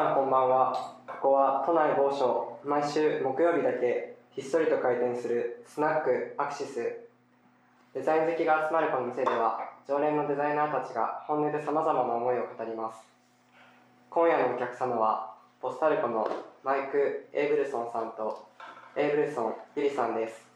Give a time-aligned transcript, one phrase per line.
[0.00, 0.96] さんこんばんは。
[1.06, 7.04] ここは都内某所毎週木曜日だけひっそりと開店するスナックアクシス。
[7.92, 13.04] デザイン好きが集まるこの店では常連のデザイナーたちが本音でさまざまな思いを語ります。
[14.08, 16.26] 今夜のお客様はポスタルコの
[16.64, 18.48] マイク・エイブルソンさんと
[18.96, 20.48] エイブルソン・ゆりさんです。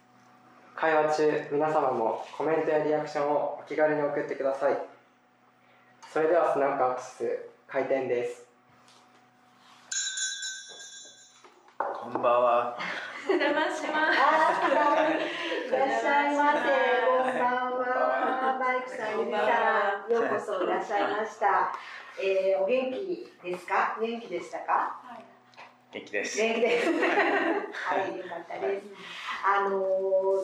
[0.74, 4.78] 会話中皆様もコメントやリアクションをお気軽に送ってください。
[6.10, 8.43] それではスナックアクシス開店です。
[12.04, 12.76] こんばんは。
[13.26, 16.58] お邪魔しまあいらっしゃいませ。
[17.08, 18.58] こんばんは。
[18.60, 21.72] マイクさん、ゆりさん、ようこそいらっしゃいました。
[22.22, 23.96] えー、お元気ですか？
[24.00, 25.00] 元気でしたか？
[25.92, 26.36] 元気です。
[26.36, 26.90] 元気です。
[26.92, 28.86] はい、よかったです。
[29.44, 29.78] あの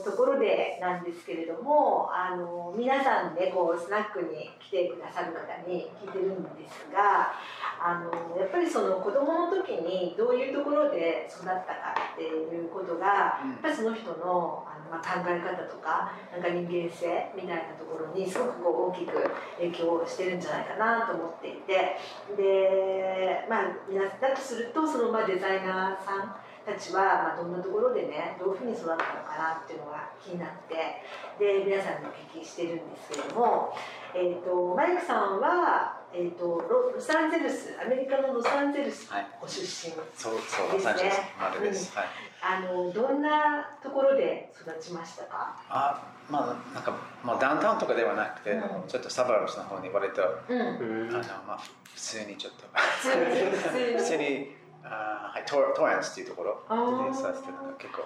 [0.04, 7.32] ところでなんですけれども、あの皆さんね、こうスナックに来てくださる方に聞いてるんですが、
[7.80, 11.64] あのやっぱりその子供の時にどういうところで育ったか
[12.12, 19.16] っていうことが、やっぱりその人のあの、まあ、考え方とか、なんか人間性みたいなところにすごくこう大きく
[19.56, 21.96] 影響してるんじゃないかなと思っていて、
[22.36, 26.36] で、まあ皆だとするとそのまあデザイナーさん。
[26.70, 31.02] たちは、まあ、どんなところでねどういうふうに育ったのかなっていうのが気になって
[31.38, 33.74] で皆さんにお聞きしてるんですけれども、
[34.14, 39.26] えー、とマイクさんは、えー、とロロサンゼルスアメリカのロサンゼルスはい。
[39.40, 39.94] ご出身、ですね。
[40.32, 41.96] ロサンゼルスまでです。
[41.96, 42.06] はい。
[42.42, 48.60] あのどんなところで育ちましたか、あ、まあなんかまあダウンタウンとかではなくて、うん。
[48.88, 51.08] ちょっとサバーブスの方に割と、うん、うん。
[51.10, 51.58] あのまあ
[51.94, 52.66] 普通にちょっと。
[53.02, 54.50] 普通に
[54.84, 56.62] あはいトートーランスっていうところ。
[57.08, 58.02] でさせてなんか結構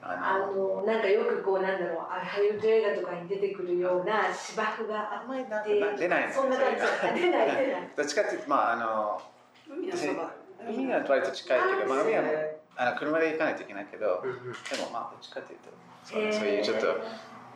[0.00, 7.22] ああののなんかよくこうなんだろうあハリウッド映画とかに出てくるような芝生がああんまりなん出ないんですよそんな感じ。
[7.22, 7.90] 出ない出ない。
[7.96, 9.22] どっちかっていうとまああの
[9.68, 10.30] 海のそば。
[10.66, 14.28] 海が割と近いけど、まあ海はへあの車で行かないといけないけど、で
[14.82, 15.70] もまあどっちかっていうと
[16.04, 16.86] そう,、そういうちょっと、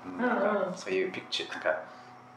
[0.06, 1.80] うんなんかそういうピクチャーなんか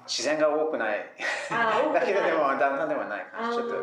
[0.08, 1.06] 自然が多くない。
[1.52, 2.02] あ 多くない。
[2.02, 3.76] だけどでもだんだんではない感じちょっと。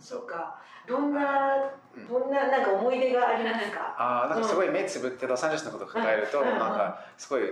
[0.00, 0.56] そうか。
[0.86, 1.56] どんな
[1.96, 2.06] うん。
[2.08, 3.94] どんななんか思い出がありますか？
[3.98, 6.46] あーなんかすごい目つぶってロサンゼルスのことを考えると、うん。
[6.46, 7.42] なんかすごい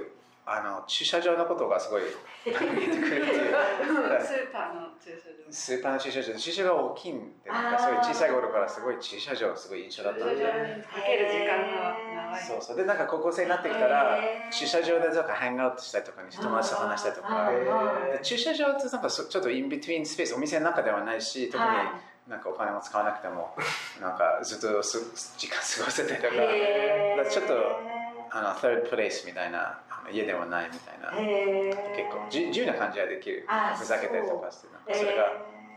[0.47, 2.09] あの駐車場のことがすごい見
[2.47, 3.49] えてくるって い。
[3.51, 5.51] うスーパーの駐車場。
[5.51, 6.35] スーパーの駐車場。
[6.39, 10.45] 駐車場が大きいんでなんかすごい小さい頃からすごい駐車場すごい印象だったんで。
[10.45, 11.97] かける時間が
[12.37, 12.77] そうそう。
[12.77, 14.19] でなんか高校生になってきたら
[14.51, 17.51] 駐車場でとかハングアウトしたりとかに友達と話したりとか
[18.23, 23.55] 駐車場ってなんかそちょっとインビトゥインスペースお店の中ではないし特にはなんかお金も使わなくても
[24.01, 27.31] なんかずっとす時間過ごせたりとかへー。
[27.31, 27.55] ちょっと
[28.31, 29.79] あの third place みたいな
[30.11, 33.45] 家ではないみたいな結構じ自由な感じができる。
[33.49, 35.23] あふざけたりとかしてなんかそれが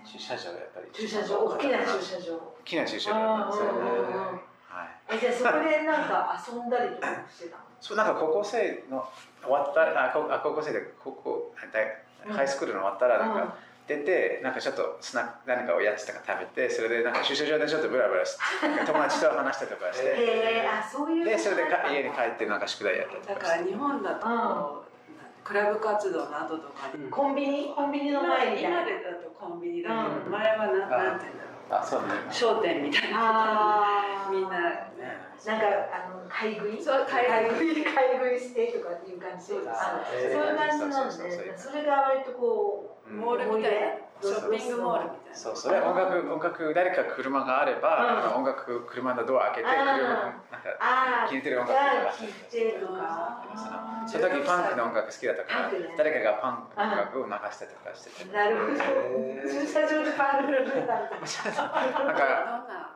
[0.06, 0.88] 駐車場がやっぱり。
[0.94, 2.36] 駐車場大きな駐車場。
[2.36, 5.16] 大きな駐車場なんですよねはい。
[5.16, 7.64] えじゃあそこでなんか遊んだりとかしてたの？
[7.80, 9.08] そうなんか高校生の
[9.42, 11.84] 終わったあ高あ高校生で高校大
[12.28, 12.34] うん。
[12.34, 13.48] ハイスクールの終わったらなんうん。
[13.48, 13.56] か
[13.88, 18.42] 出てなんかちょっとスナック何かおやつとか食べてそれでなんか駐車場でちょっとブラブラして
[18.86, 20.08] 友達と話したりとかして。
[20.08, 24.84] へえあそういうでそれでか家に帰ってなんか宿題やったりだかとから日本だと
[25.46, 27.08] クラブ活動の後とかに。
[27.08, 27.72] コンビニ？
[27.74, 28.82] コンビニの今前みたいな。
[28.82, 30.32] 今でだとコンビニだけど、うん。
[30.36, 33.84] 前はななんて言うんだあそうね商店みたいな。
[34.32, 34.88] みんな。
[35.08, 36.84] ねなんかあの買い食い？
[36.84, 37.84] そう買い食い。
[37.86, 39.70] 買い食いしてとかっていう感じそうです。
[39.72, 43.18] あえーそういう感じなのそうそれが割とこうん。
[43.18, 43.88] モールみたいな。
[44.20, 45.36] ショッピングモールみたいな。
[45.38, 48.42] そうそれ音楽音楽誰か車があれば、うん。
[48.42, 51.78] 音楽車のドア開けて車なんか聴いてる音楽
[52.18, 53.44] 聴いてとか
[54.08, 58.74] その時パンクの音楽好きだったから誰かがパンクの音楽を流してとかしててなるほど。
[59.48, 62.87] 駐車場でパンクしてた んだなんどか。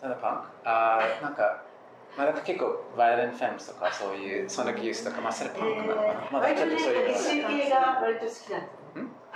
[0.00, 0.36] ただパン？
[0.36, 1.62] クあーなんか
[2.16, 8.60] まあ、なんか結構バイオレンフェムスとかそういうソニックユースとかまあそれパンクなのかな、まあ割とねちょっとそういうの激しい系が割と好きだっ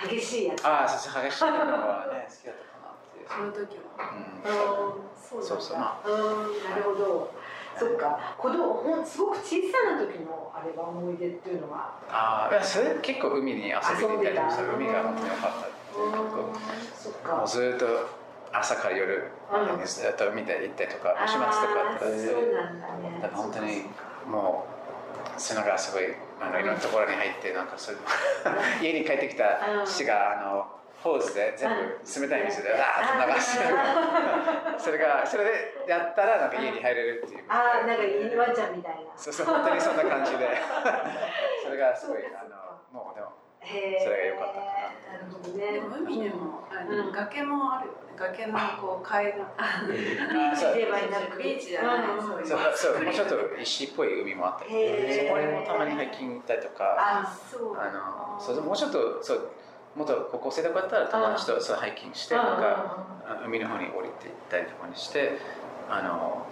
[0.01, 0.65] た激しいやつ。
[0.67, 3.29] ああそう激しいのはね好きだったかなっていう。
[3.29, 4.01] その時は。
[4.01, 4.41] うん。
[4.41, 5.61] うんそうそう。
[5.61, 6.09] そうまう。
[6.09, 7.35] んなるほど。
[7.77, 8.35] そっか。
[8.39, 12.01] 子供ほんすごく小さな時のあれは思い出っていうのは？
[12.09, 16.09] ああそれ結構海に遊びに行ったりとか遊んでた海が本当に良かったっていう。
[16.09, 16.15] うん
[16.97, 17.37] そっか。
[17.37, 18.19] もうずっと
[18.52, 19.85] 朝から夜うん。
[19.85, 21.58] ずっと見て行ったりとか週末とか
[23.23, 23.82] だから本当に
[24.26, 24.67] も
[25.37, 26.05] うそういうのがすごい
[26.41, 27.97] あのいろんなところに入ってなんかそれ
[28.82, 30.67] 家に帰ってきた父があの
[31.02, 31.76] ホースで全部
[32.20, 33.64] 冷たい水でわーっと流して
[34.79, 35.50] それがそれで
[35.88, 37.44] やったらなんか家に入れるっていう。
[37.49, 38.02] ああなんか
[38.37, 39.00] ワンちゃんみたいな。
[39.17, 40.49] そうそう本当にそんな感じで。
[41.64, 43.32] それがすごいあのもうでも
[43.62, 45.73] それが良かったかななるほどね。
[45.73, 47.12] でも海でも、うん。
[47.12, 49.81] 崖もあるよね崖のこう海岸あ
[50.55, 54.70] そうではなくビーチじゃない、うんそうそうそうもうちょっと石っぽい海もあったり。
[54.70, 56.96] そこにもたまにハイキング行ったりとか。
[56.99, 59.49] あそうあのそうもうちょっとそう
[59.96, 62.96] もっと高校生とかだったら友達とそうハイキングしてなんか
[63.26, 65.38] あ海の方に降りて行ったりとかにして
[65.88, 66.46] あの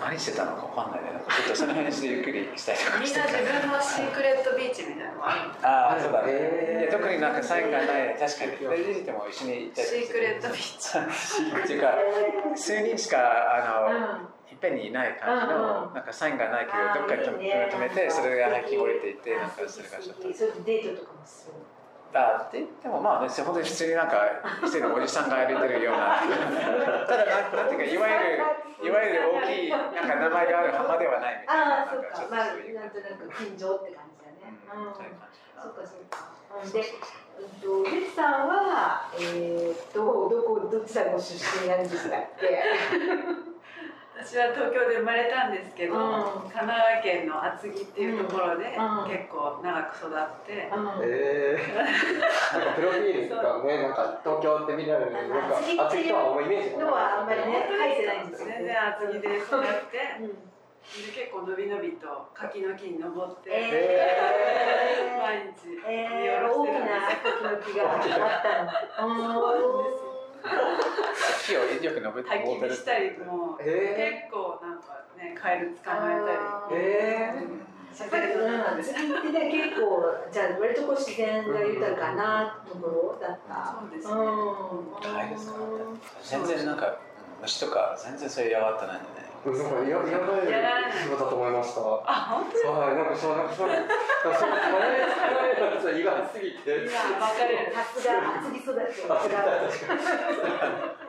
[0.00, 1.20] 何してたのかわかんないね。
[1.24, 6.92] ちょっとその辺でゆっくりしたりとかみんな自分のシークレットビーチみたいなのがあるああそうだね、へー。
[6.92, 8.50] 特になんかサインがない確かに。
[8.56, 10.98] でリリーとも一緒に行ったりシークレットビーチ。
[11.64, 11.94] っていうか
[12.54, 14.34] 数人しかあの、うん。
[14.52, 15.94] いっぺんにいない感じうんの、うん。
[15.94, 17.70] なんかサインがないけど、どっかに止めいいね。
[17.72, 20.22] 止めて、それがハイキング降りていって、あなんかそれがちょっと。
[20.22, 21.54] それでデートとかもする
[22.14, 24.22] あででもまあ、ね、本当に普通になんか、
[24.62, 26.22] 一人のおじさんが歩いてるような、
[27.06, 28.44] ただなん、なんていうか、いわゆる、
[28.82, 31.82] いわゆる大きい、なんか名前がある浜ではないみたいな。
[31.82, 32.26] ああ、そっか。
[32.30, 34.58] まあ、なんとなく近所って感じだね。
[34.72, 34.94] うんうん。
[34.94, 36.34] そっか、そっか。
[36.64, 43.53] うんで、うんと、レスさんは、えーっと、どこ、どちらご出身なんでしたっけ。
[44.14, 46.46] 私は東京で生まれたんですけど、うん。
[46.46, 49.10] 神奈川県の厚木っていうところで、うん。
[49.10, 51.02] 結構長く育って、うん。
[51.02, 58.54] えー、なんかプロフィールとかね、なんか東京って見られるのに、なんか厚木とは思うイメージのはあんまりね書いてないんですよね。
[58.54, 60.54] 全然厚木で育って、うん。
[60.94, 65.18] で結構のびのびと柿の木に登って、えー。
[65.18, 69.98] 毎日見えー、下ろ大きなしてたんです時々があったの。
[71.46, 77.34] 木をよく登って焚き火したりも、え結構なんかねカエル捕まえたり、え
[77.94, 80.02] 自やっぱり、然うん、の中で厚木ってね、結構、
[80.32, 83.78] じゃあ、割とこう自然が豊かなところだった。
[83.80, 85.00] そうですね、うん。
[85.00, 85.52] カエル使
[86.24, 86.98] 全然なんか、
[87.40, 89.23] 虫とか、全然そういうやわったないんでね。
[89.50, 91.80] ー、なんかややばい仕事だと思いました。
[91.80, 96.88] はあ本当ですい、なんかそうなんかそうなんかそうカレー使わないのがちょっと意外すぎて。
[96.88, 101.04] 今分かれるさすが厚木育ちは違う。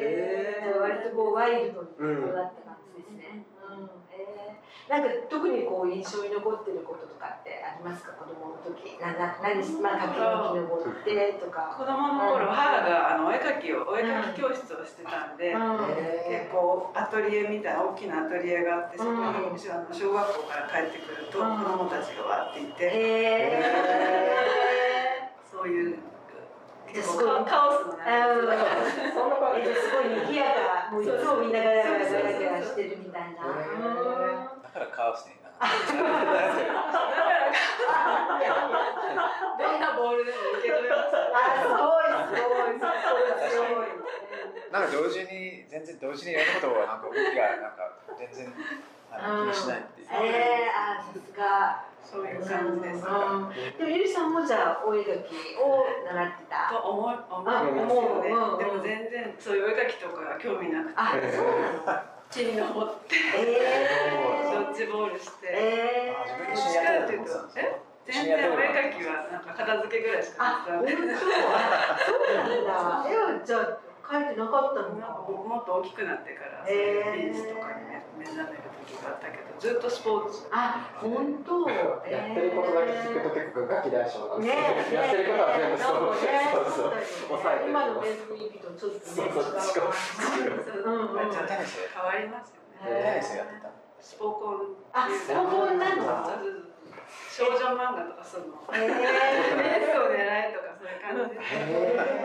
[0.00, 3.49] えー、割とこうワイルドに育った感じですね。
[4.90, 8.10] なんか特にこう印象に残ってることとかってありますか？
[8.18, 8.98] 子供の時。
[8.98, 11.70] なな何しまあ柿の木登ってとか。
[11.78, 15.78] 子供の頃、母があのお絵描きをお絵描き教室をしてたんで、うん。
[15.94, 19.54] え結構アトリエみたいな大きなアトリエがあってそこに、うんあの
[19.94, 23.62] 小学校から帰ってくると、うん子供たちがわっていて、え
[25.46, 25.94] そういう
[26.92, 29.70] じゃあ結構カカオスな感じえ。
[29.70, 30.42] すごい賑や
[30.90, 34.49] か、もういつもみんなガヤガヤガヤガヤしてるみたいな。
[34.86, 36.56] からカオスになだから
[39.60, 43.92] どんなボールでも受け止めますあ、すごいすごいすごいすごい。
[44.72, 48.52] なんか同時に、全然同時にやることは、なんか動きが、なんか全然
[49.10, 50.08] あの気にしないっていう。
[50.10, 51.84] えー、あ、さすが。
[52.00, 56.66] そういう感じです、うんでもゆりさんもじゃあお絵描きを習ってた？
[56.72, 61.22] と思う思あう思ううんでも全然そういうお絵描きとか興味なくてあ、そう
[61.86, 62.19] なの？
[62.30, 64.66] 地に登ってえー。
[64.66, 66.54] ドッジボールして、えー。
[66.54, 67.80] 一緒にやってたってことですかえ？
[68.06, 70.90] 全然お絵描きはなんか片付けぐらいしかあ、本当？
[70.90, 73.10] あ、そうなんだ。
[73.10, 75.20] 絵はじゃあ描いてなかったのなんかか。
[75.30, 80.48] もっと大きくなってから、へー美術とかに目目覚める時があったけどずっとスポーツ。
[80.50, 81.68] あ、本当？
[82.08, 84.56] やってることだけ聞くと結構ガキ大将なんです。
[84.56, 86.14] ねけど、やってることは全部そう。
[86.14, 86.92] ねそうそう。
[87.38, 87.70] 抑えてる。
[87.70, 90.84] 今のメンズリーとちょっとねそうそう違う。
[90.84, 90.90] う。
[90.90, 91.30] んうん。
[91.30, 92.56] じゃあテニス変わりますよ
[92.90, 93.68] ねテニスやってた。
[94.00, 94.76] スポコン。
[94.92, 96.24] あスポコンなの？
[97.30, 101.34] 少女漫画とかそういうのえレースを狙えとかそういう感じ。
[101.36, 101.40] で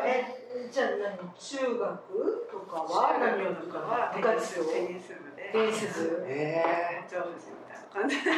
[0.06, 1.34] えじゃあ何？
[1.34, 3.18] 中学とかは？
[3.20, 8.32] 何を部とかは部活をテニス部でテニス部え上手みたいな感じで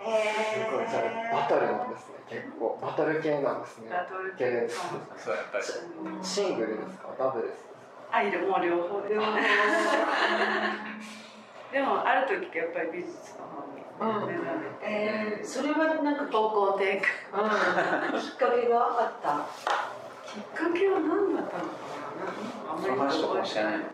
[0.00, 0.98] えー、じゃ
[1.32, 2.14] あバトルなんですね。
[2.28, 3.90] 結構バトル系なんですね。
[3.90, 4.68] バトル系系
[5.18, 5.64] そうやっぱり
[6.22, 7.08] シングルですか？
[7.18, 7.68] ダブルですか？
[8.12, 9.32] あいるもう両方で両方
[11.72, 17.42] でもある時やっぱり美術の方に目覚めて、えー、それはなんかき,、方向転換
[18.14, 19.44] うん、きっかけがあった？
[20.24, 21.68] きっかけは何だったのか
[22.24, 22.32] な？
[22.76, 23.80] そのまり話とかも知らない。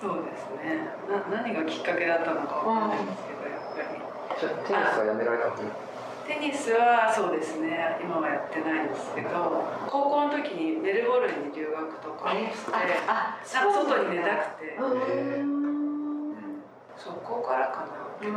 [0.00, 0.88] そうですね。
[1.30, 4.00] な何がきっかけだったのかわかんないんですけどやっぱり。
[4.40, 5.44] じゃあテニスはやめられた？
[6.26, 7.98] テニスはそうですね。
[8.02, 9.28] 今はやってないんですけど
[9.88, 12.36] 高校の時にメルボルンに留学とかし
[12.66, 12.78] てあ
[13.62, 14.76] なんか外に出たくて。
[14.80, 14.80] う
[15.44, 15.54] ん
[16.96, 17.86] そこからかな
[18.22, 18.30] う。
[18.30, 18.34] ん。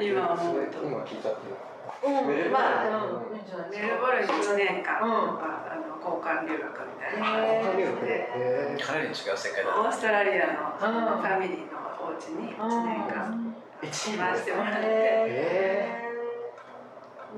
[0.00, 0.78] 今思うと。
[0.84, 1.54] 今聞いちゃってる？
[1.54, 3.44] うん、まあ、うん、いいん。
[3.44, 3.84] じゃないですか。
[3.84, 5.36] メルボルンに1年間、うん。
[5.36, 7.44] まあ、あの交換留学みたいな。
[7.44, 7.64] へー。
[7.64, 8.30] 他留学で。
[8.34, 14.80] えかなり違う世界だオーストラリアのうんファミリーのお高知に1年間一回してもらって。
[14.84, 16.06] え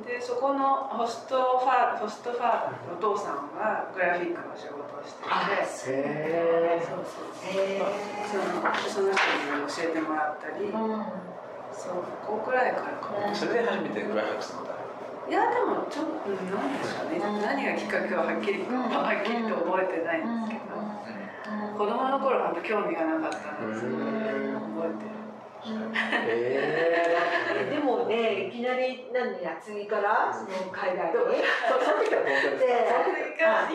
[0.07, 5.93] でそこのホストファーホストファーお父さんはグラフィックの仕事をしていて。
[5.93, 7.61] へそうそうそう。
[7.61, 7.79] へ
[8.25, 10.73] そのその人に教えてもらったり、
[11.73, 14.63] そうここくらいからかな、それで初めてグラフィックスの
[15.29, 20.77] いやでもちょっとなんでしょうね、何がきっかけははっきり、はっきりと覚えてないんですけど、
[21.79, 23.97] 子供の頃本当興味がなかったんです覚
[24.93, 25.17] えてる。
[26.27, 31.39] えでもねいきなり何や次からその海外に？
[31.71, 32.83] そその時は東京で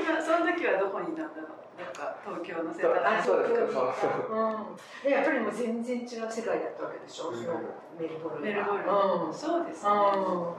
[0.03, 1.63] 今その時はどこにいたんだろう。
[1.79, 3.95] なんか東京の世田あ谷そうですか。
[3.95, 4.35] そうそう。
[4.35, 4.75] うん、
[5.05, 7.55] でやっぱりもう全然違う世界だったわけでしょ、その
[7.99, 9.29] メルボルンメルボルうん。
[9.29, 10.55] ン、そうですね、でも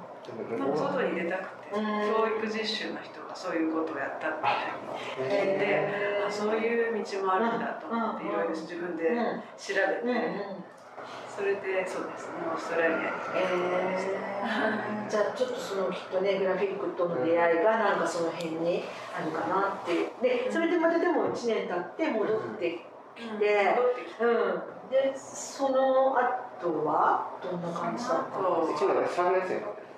[0.58, 1.84] なんか外に出たくて、うん。
[2.10, 5.88] 教育実習の人がそういうことをやったみたいに聞いて、
[6.30, 8.30] そういう道もあるんだと思って、うん。
[8.30, 9.42] いろいろ自分でうん。
[9.56, 10.68] 調べて、うんうん。
[11.38, 13.04] それでそうですねオーストラリアに
[13.36, 18.82] えー、じゃあちょっとそのきっとねグラフィックとの出会いがなんかその辺に
[19.14, 19.92] あるかなって。
[19.92, 24.24] いうでそれでまたでも1年経って戻ってきて、戻ってきて。
[24.24, 26.16] うん、でその
[26.62, 29.88] 後はどんな感じだったの一年で三年生まで。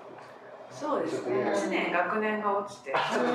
[0.71, 1.37] そうですね。
[1.37, 3.26] うん1年学年が落ちてあその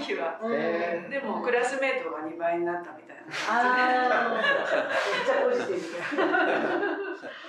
[0.00, 0.40] 時は。
[0.42, 4.36] うんえでもクラスメートが2倍になったみたいなあー。
[4.36, 6.96] めっちゃポジティブ。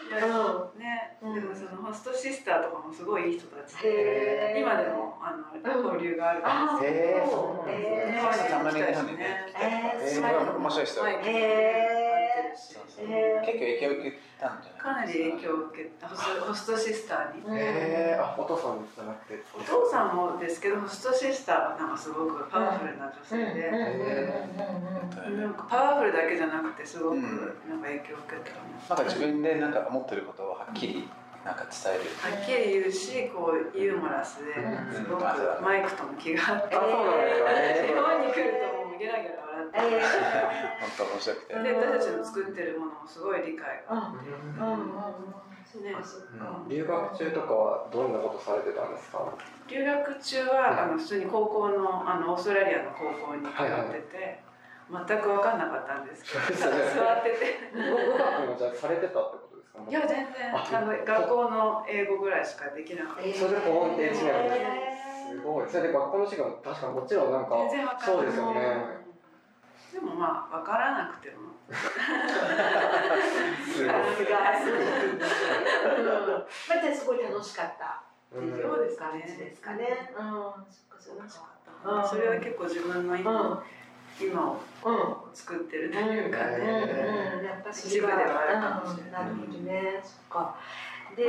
[0.08, 1.36] いやうね、うん。
[1.36, 6.64] でもそのホストシスターとかもすごいいい人たちで今でもあの交流があるから。
[6.76, 7.30] あーへー。
[7.30, 7.70] そう。
[7.70, 7.74] ね。
[7.74, 9.46] へたまに日来た本にね。
[9.48, 9.96] しね。
[10.02, 10.08] えー。
[10.08, 11.04] すごい面白い人
[12.58, 13.06] そうそう。
[13.06, 14.82] へー結構影響を受けたんじゃない？
[14.82, 16.08] かなり影響を受けた。
[16.10, 17.44] ホストホストシスターに。
[17.58, 19.40] えあお父さんじゃなくて？
[19.54, 27.24] お父さんもですけどホストシスターはなんかすごくパワフルな女性で、なんかパワフルだけじゃなくてすごくうん。
[27.70, 31.08] なんか影響を受けた、なんか自分でなんか思ってることをはっきり
[31.46, 32.36] なんか伝える。
[32.36, 34.94] はっきり言うしこうユーモラスでうん。
[34.94, 35.22] すごく
[35.62, 39.47] マイクとも気が合ってあそうなんですか 日ね本に来るともうゲラゲラ
[40.80, 41.54] 本当面白くて。
[41.54, 43.96] で私たちの作ってるものもすごい理解が。
[43.96, 44.12] ー
[44.60, 44.72] うん。
[44.72, 49.20] うん留学中とかはどんなことされてたんですか？
[49.68, 53.56] 留学中はあの普通に高校のあのオーストラリアの高校に通っ
[53.94, 54.44] てて、
[54.90, 57.60] 全く分かんなかったんですけど 座ってて。
[57.74, 59.80] 語語学もじゃあされてたってことですか？
[59.90, 60.56] いや全然。
[60.56, 64.98] ああの学校の英語ぐらいしかできなかった、えーそれで高音で一年え
[65.30, 65.70] すごい。
[65.70, 68.06] それで学校の授業も確かもちろんなんか全然分かんない。
[68.06, 68.97] そうですよね
[69.98, 71.58] でもまあ分からなくても。
[73.66, 74.54] すごいさすが。
[74.54, 76.06] すごいうん。
[76.06, 76.46] ま
[76.78, 78.04] あじゃあすごい楽しかった
[78.38, 80.24] っていう そうです感じですかねうん。
[80.24, 81.50] そっかそっ楽しかか
[81.98, 83.64] ったそれは結構自分の今,、
[84.22, 84.52] 今
[84.84, 87.40] を作ってるというかね、うん。
[87.40, 89.40] うん、やっぱ一部ではあるかもしれないうん。
[89.40, 90.56] なるほどね、そっか。
[91.16, 91.26] で、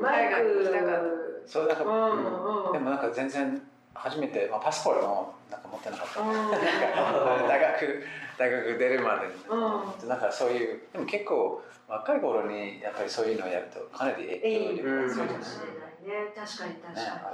[0.00, 1.44] マイク。
[1.44, 2.66] そうだから、うん。
[2.66, 2.72] うん。
[2.72, 2.98] でもなん。
[2.98, 6.20] か全然初めて、まあ、パスポートもなんか持ってなかった。
[6.20, 8.04] うんなんか大学
[8.38, 17.30] 大学出るまで、うなんかそういうでも結構若い頃にやっぱりそういうのをやるとかなり影響力が強いじゃないかもしれないね、確かに確か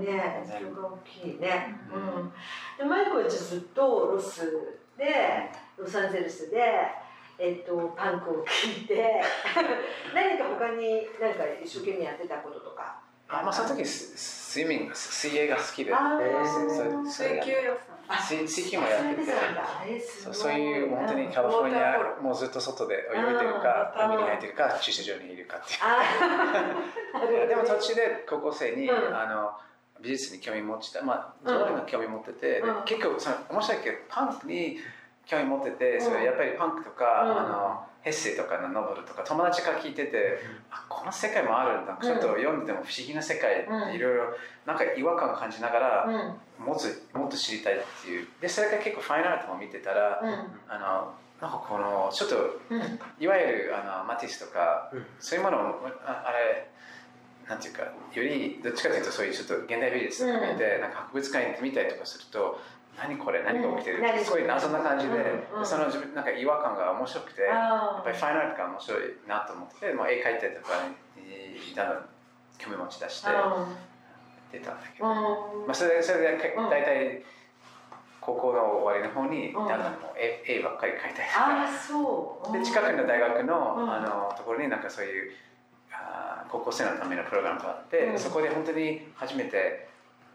[0.00, 0.06] に。
[0.06, 1.74] ねね、それが大きいね。
[1.90, 2.32] うん。
[2.76, 6.60] で、マイクはずっとロスで、ロサンゼルスで。
[7.38, 9.20] えっと、パンクを聴いて
[10.14, 12.96] 何か他に何か一生懸命やってたこととか
[13.28, 14.16] あまあその時ス
[14.56, 15.92] スイミング水泳が好きで。
[15.92, 18.22] 水球やってたの。
[18.22, 19.32] 水水球もやってて。
[19.32, 19.84] あ
[20.22, 25.80] そうそういう本当にカリフォルニアもうずっと外で泳いでるか海に入ってるか駐車場にいるかっていう。
[27.44, 29.16] あでも途中で高校生に、うん。
[29.16, 29.50] あの
[30.00, 31.58] 美術に興味持ちた、まあ、うん。
[31.58, 32.84] ゾロに興味持ってて、でうん。
[32.84, 34.78] 結構その面白いけどパンクに
[35.26, 37.38] 興味持ってて、そうんれやっぱりパンクとか、うん。
[37.38, 40.38] あのヘッセイとかのノベルとか友達から聞いてて、
[40.70, 41.82] あこの世界もある。
[41.82, 43.94] んだちょっと読んでても不思議な世界ってうん。
[43.94, 44.24] いろいろ
[44.64, 46.64] なんか違和感を感じながら、うん。
[46.64, 46.78] もっ
[47.12, 48.28] ともっと知りたいっていう。
[48.40, 50.30] でそれから結構ファインアートも見てたら、うん。
[50.68, 53.00] あのなんかこのちょっとうん。
[53.18, 55.06] いわゆるあのマティスとか、うん。
[55.18, 55.60] そういうものを
[56.06, 56.70] ああれ
[57.48, 62.60] なんていうかよりどっちかというとそういうちょっと現代美術とか見て、なんか博物館行ってみたりとかすると
[62.98, 65.12] 何これ何が起きてる、うんすごい謎な感じで,、
[65.52, 70.72] うんうんその自分なんか違和感が面白くて、やあっぱりファインアートが面白いなと思ってて、まあ、絵描いたりとか
[71.16, 72.08] にだんだん
[72.58, 73.28] 興味持ち出して
[74.52, 76.70] 出たんだけど、まあ、それでそれでうん。
[76.70, 77.22] 大体
[78.20, 79.68] 高校の終わりの方にうん。
[79.68, 82.52] だんだんもう絵絵ばっかり描いたりとか。
[82.52, 83.92] で近くの大学の,、うん。
[83.92, 85.32] あのところになんかそういう
[85.92, 88.18] あー高校生のためのプログラムがあって、うん。
[88.18, 89.85] そこで本当に初めて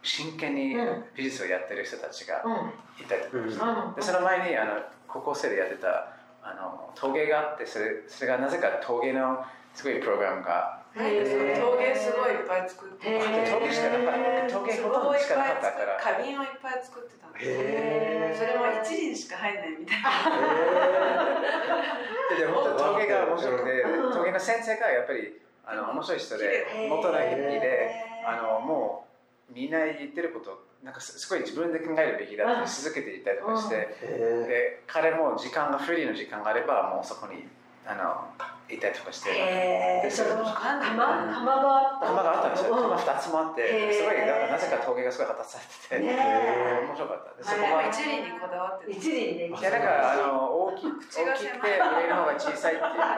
[0.03, 1.03] 真剣にうん。
[1.15, 2.53] 美術をやってる人たちがうん。
[3.03, 3.95] いたりとかして、うん。
[3.95, 9.43] でその前にあの高校生でやってたあの陶芸があってそれそれがなぜか陶芸の
[9.73, 11.23] すごいプログラムが陶芸
[11.95, 13.19] すごいいっぱい作って。
[13.49, 14.53] 陶芸しかなかった。
[14.53, 15.97] 陶芸ほとんどしかなかったから。
[15.99, 20.09] 花瓶をいっぱい作ってたんでそれも一輪しか入んないみたいな。
[22.35, 24.13] でで本当陶芸が面白くてうん。
[24.13, 27.59] 陶芸の先生がやっぱりあの面白い人で元がヒッピー。
[27.61, 27.91] で
[28.27, 29.10] あのもう
[29.53, 37.45] みんな言ってることなんかすすごい自分で考えるべきだって続けていったりとかしてへで彼も時間がフリーの時間があればもうそこに
[37.85, 38.27] あの
[38.71, 39.29] 行ったりとかして。
[39.35, 40.11] へー。
[40.11, 42.07] その釜釜があった。
[42.07, 42.75] 釜があったんですよ。
[42.75, 42.83] うん。
[42.83, 46.15] 釜2つもあってすごいなんかなぜか陶芸がすごい発達されてて。
[46.15, 48.97] ね面白かったでそそここはは一輪にこだわってた。
[48.97, 53.15] 一輪でいやだからあの大きく大きくて上の方が小さいっていう な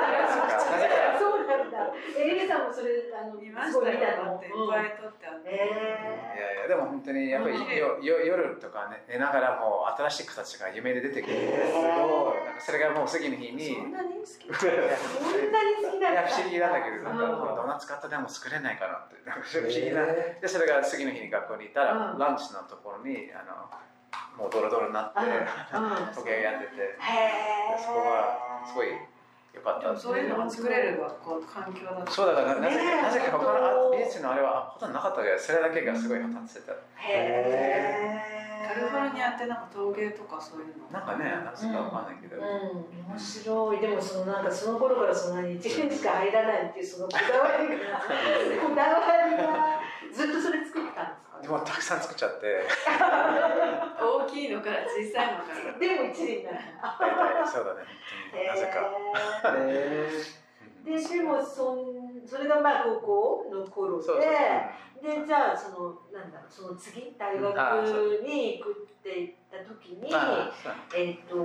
[0.81, 1.19] ぜか。
[1.19, 1.77] そうなんだ。
[2.17, 3.99] えエレさんもそれあの見ましたよ。
[3.99, 12.45] だっていっぱい撮ってあっていえやいやでも本当にやっぱりよよ夜とか、ね、寝ながらもう新しい子たちが夢で出てくるんえですごい。
[12.45, 13.75] なんかそれがもう次の日に。
[13.75, 14.47] そんなに好き？
[15.47, 16.21] んなに好きだった。
[16.21, 19.15] いや不思議なんだけどなんかうんこのドーナツ買ったでも作れないかなって。
[19.27, 20.01] なんか不思議な。
[20.03, 22.19] へでそれが次の日に学校に行ったら、うん。
[22.19, 23.69] ランチのところにあの
[24.37, 26.15] もうドロドロになってうん。
[26.15, 26.97] 時計やってて。
[27.79, 28.87] そこはすごい
[29.53, 36.73] 良かったそういうのが作れる学校環境だったそうだからなぜなぜか他の美術のあれはほとんどなかったけどそれだけがすごい発達してた。
[36.97, 38.32] へ
[38.73, 40.89] カリフォルニアってなんか陶芸とかそういうの？
[40.89, 43.79] なんかねなぜかわかんないけど、うん、面白い。
[43.79, 48.01] でもそのなんかその頃からそんなに一年しか入らないっていうそのこだわりが。
[48.67, 49.79] こだわりが
[50.13, 52.65] ずっとそれ作ってたんですかでもたくさん作っちゃって。
[54.01, 55.77] 大きいのから小さいのから。
[55.77, 56.51] でも一輪な。
[56.51, 56.61] んだ
[56.99, 57.85] 大体そうだね
[58.47, 60.09] なぜか、へ
[60.83, 64.21] ででもそんそれがまあ高校の頃でそうそう
[65.03, 67.53] でじゃあそのなんだろうその次大学
[68.25, 70.09] に行くって言った時に
[70.95, 71.35] えっ、と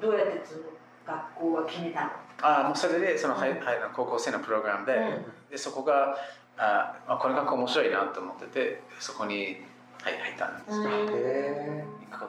[0.00, 0.62] どうやってその
[1.04, 2.10] 学校は決めたの？
[2.40, 3.60] あもうそれでその、はいはい、
[3.94, 5.50] 高校生のプログラムで,、うん。
[5.50, 6.16] でそこが
[6.56, 9.34] ああこの学校面白いなと思っててそこに、
[10.02, 10.84] はい、入ったんです、うん。
[10.84, 12.26] 行えくこ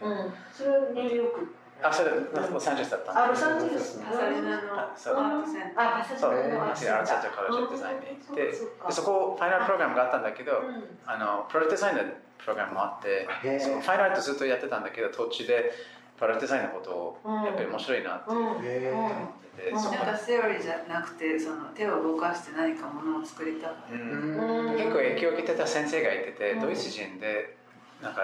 [0.00, 0.34] とになっうん。
[0.52, 4.00] それはニューヨークたあそれロサンゼルスだったあロんですサンゼルス。
[4.00, 5.14] パサリナのアそう。
[5.16, 6.42] ートセンターあパサそう。
[6.42, 6.54] リナ。
[6.54, 10.84] のアーツアーツカレッジオブデザインに行ってでそそこファイナルプログラムがあったんだけど、うん。
[11.06, 12.02] あのプロデザインの
[12.38, 13.28] プログラムもあって
[13.60, 15.72] そのファイナルアートずっとやってたんだけど途中で
[16.18, 16.90] プロデザインのこと
[17.24, 18.38] をやっぱり面白いなってうん。
[18.46, 19.82] 思ってて、なん。
[19.84, 24.00] かセオリーじゃなくてその手を動かして何かものを作りたかっうん。
[24.00, 26.60] うん結構影響を受けてた先生がいてて、うん。
[26.60, 27.54] ドイツ人で
[28.02, 28.22] なんか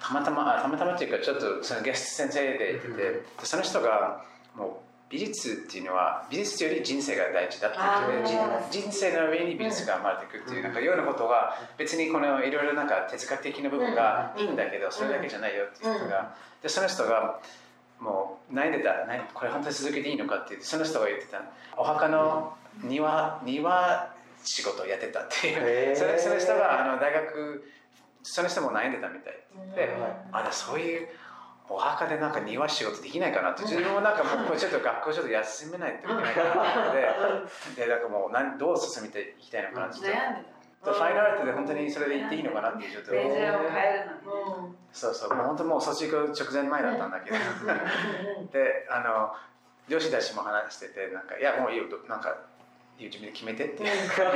[0.00, 2.96] たまたまあたまたまっていうかちょっとそのゲスト先生でいてて、うん。
[2.96, 8.28] でその人がもう美術っていうのは美術より人生が大事だって言って
[8.70, 17.40] 人人生の上に美術が生まれてくるっていう、なんかようなことが別にこのいろいろなんか哲学的な部分がいいんだけど、それだけじゃないよっていう人が、でその人が
[18.00, 18.90] もう悩んでた
[19.32, 21.40] これ本当に続けていいのかって言ってその人が言ってた
[21.76, 24.12] お墓の庭庭
[24.44, 27.64] 仕事をやってたっていうその人があの大学
[28.26, 29.34] その人も悩んでたみたい
[29.74, 30.36] で、うん。
[30.36, 31.08] あれそういう
[31.68, 33.62] お墓でなんか庭仕事できないかなって。
[33.62, 47.36] 自分もなんかもうちょっと学校ちょっと休めないといけないかなってでなんかもう何どう進めていきたいのかなって悩んでとファイナルアートで本当にそれで言っていいのかなっていうちょったとメジャーを変えるのにねそうそうもう本当もう卒業直前前だったんだけど。
[48.52, 49.34] であの
[49.88, 52.36] 上司たちも話しててなんかいやもういいよなんか
[52.98, 53.84] 自分で決めてって。
[53.84, 54.26] で結局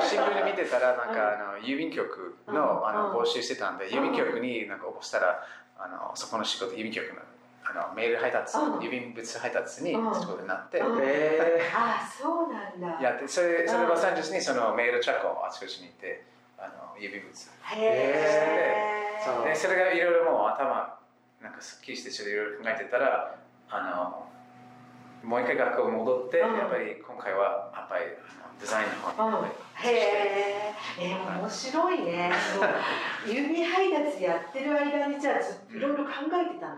[0.00, 5.44] 新聞で見てたらなんかあの郵便局のあの募集してたんで郵便局になんか応募したら
[5.78, 7.20] あのそこの仕事郵便局の
[7.70, 8.78] あのメール配達うん。
[8.78, 10.14] 郵便物配達にうん。
[10.14, 10.80] 仕事になって。
[10.80, 10.86] あ
[12.08, 13.02] そうなんだ。
[13.02, 16.24] やってそれそれロサンゼルスにそのメールチャックをあちこちに行って
[16.58, 20.98] あの郵便物へえそうでそれがいろいろもう頭
[21.42, 23.36] なんかすっきりしてちょっといろいろ考えてたら
[23.70, 24.27] あの
[25.22, 26.56] もう一回学校戻って、うん。
[26.56, 28.04] やっぱり今回はやっぱり
[28.60, 32.32] デザインの方にへええー、面白いね。
[33.26, 36.76] 郵便配達やってる間にじゃあずっといろいろ考えてたの？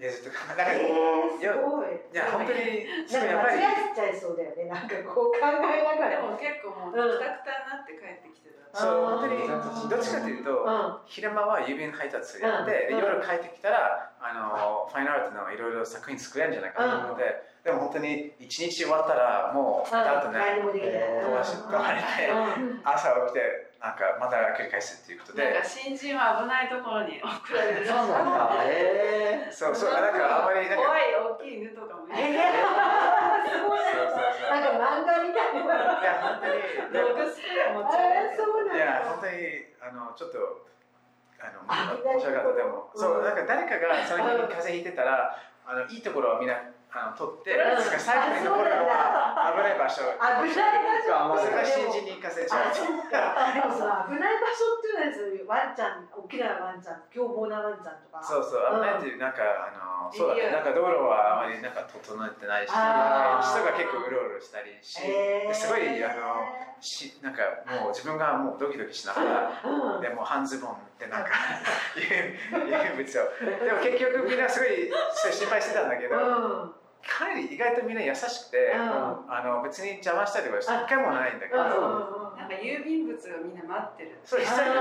[0.00, 1.86] いやずっとなんかえー、すごい。
[1.88, 4.64] いや本当になんかやっぱり間違えちゃいそうだよね。
[4.64, 6.10] なんかこう考えながら。
[6.10, 8.78] でも結構もうくたくたになって帰ってきてた。
[8.78, 10.98] そう本当にどっちかというと、うん。
[11.04, 22.82] 昼間は郵便配達やって、夜帰ってきたらあのファイナルアートのいろいろ作品作れるんじゃないかなと思って、でも本当に一日終わったらもううんだとね飛ばし飛ばれてうん。
[22.82, 25.46] 朝起きてなんかまた繰り返すっていうことで。
[25.46, 27.86] なんか新人は危ないところに 送られる。
[27.86, 32.18] そうなんだえそうそうなんかあんまりなんか怖い大きい犬とかもいる。
[32.18, 34.50] えー、すごいそうそうそう。
[34.50, 36.02] なんか漫画みたいな。
[36.02, 38.74] いや本当にドッグスプレー持っちゃあーうそうなんだ。
[38.74, 39.38] いや本当に
[39.78, 40.66] あのちょっと
[41.38, 46.54] あのあ申し訳なかったでもそうなんか誰かがその日に風邪ひいてたらあのいいところをみんな
[46.92, 47.80] あの取って、うん。
[47.80, 50.04] 最後に残るのは危ない場所。
[50.12, 52.74] 危ない場所それが新人に行かせちゃう。
[52.74, 52.84] で
[53.64, 58.20] もその危ない場所っていうのはそういうワンちゃん大きなワンちゃん凶暴なワンちゃんとか。
[58.20, 66.44] そうそう、危ないっていう、なんか、あの、そうだね、なんか道路はあまりなんか整えてないし、人が結構うろうろしたりし、すごい、あの、
[66.80, 70.00] しなんかもう自分がもうドキドキしながら、うん。
[70.02, 71.30] でも半ズボンでなんか
[71.96, 73.22] 郵郵物を。
[73.64, 74.90] でも結局みんなすごい
[75.32, 76.16] 心配してたんだけど、
[77.02, 79.26] うんかなり意外とみんな優しくて、うん。
[79.26, 84.18] あの別に邪魔したりとか一回もないんだけど、うんなんか郵便物がみんな待ってる。
[84.24, 84.74] そう実際に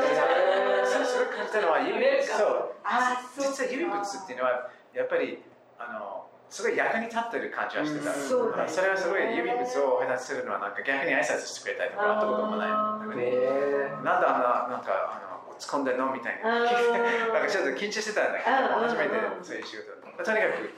[0.85, 2.25] そうすごい感じたのは郵便物。
[2.25, 2.73] そう。
[2.83, 5.41] あそう実は郵便物っていうのはやっぱり
[5.77, 14.03] あのすごい役に立ってる感じはしてた、うんそうだよねそれはすごい郵便物を配達するのはなんか逆に挨拶してくれたりとかあったこともないあー。
[14.03, 16.11] なんであんななんかあの落ち込んでんの？
[16.13, 16.49] みたいな。
[16.53, 16.65] うん
[17.33, 18.87] なんかちょっと緊張してたんだけどうん。
[18.87, 19.95] 初めてそういう仕事。
[20.05, 20.69] まあとにかく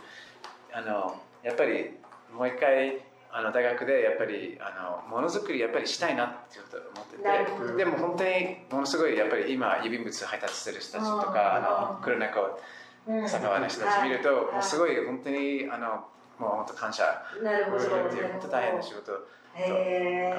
[0.74, 1.92] あのやっぱり
[2.34, 7.72] もう一回あの大学でやっぱりあのものづくりやっぱりしたいなってちょっと思ってて。
[7.72, 7.78] ど。
[7.78, 12.60] でも本当にものすごいやっぱり今郵便物配達してる人たちとうんかあの黒猫
[13.08, 13.22] うん。
[13.24, 16.06] 佐川の人たち見るともうすごい本当にあの
[16.40, 17.04] もう本当感謝。
[17.42, 17.78] なるほど。
[17.78, 17.80] っ
[18.10, 19.12] ていう本当大変な仕事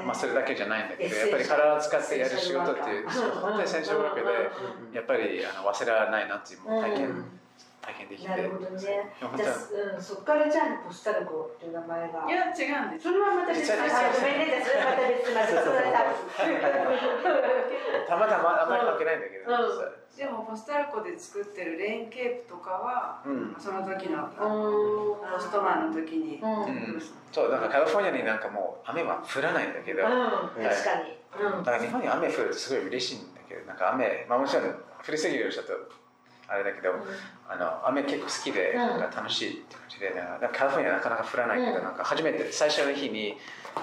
[0.05, 7.25] まあそれだけじゃないんだけどやっぱり体を使ってやる仕事っていう本当にエッセンシャルワークでーやっぱりあの忘れられないなっていう体験、うん
[7.85, 8.29] 体験できて。
[8.29, 8.79] なるほどね。
[8.81, 9.37] じゃあ、
[9.94, 13.05] うん、そこからじゃあポスタルコっていう名前がいや違うんです。
[13.05, 13.61] それはまた別。
[13.61, 14.49] 実はあごめんね。
[14.49, 16.01] じゃあそれはまた別またそれた。
[18.16, 19.53] またまあんまり関係ないんだけど、
[20.16, 23.57] でもポスタルコで作ってるレインケープとかはうん。
[23.59, 25.33] その時のうん。
[25.33, 26.40] ポストマンの時に。
[27.33, 31.18] そうなんかカリフォルニアになんかもう雨は降らないんだけど、だうん、確かに。
[31.37, 31.64] うん。
[31.64, 36.04] から日本に雨降るとすごい嬉しいんだけどなんか雨、まあ、もちろん降りすぎるとちょっと
[36.49, 36.95] あれだけど、
[37.49, 38.79] あの雨結構好きでうん。
[38.79, 41.85] なんか楽しいって感じで、なんかカリフォルニアなかなか降らないけど、うん。
[41.85, 43.37] なんか初めて最初の日に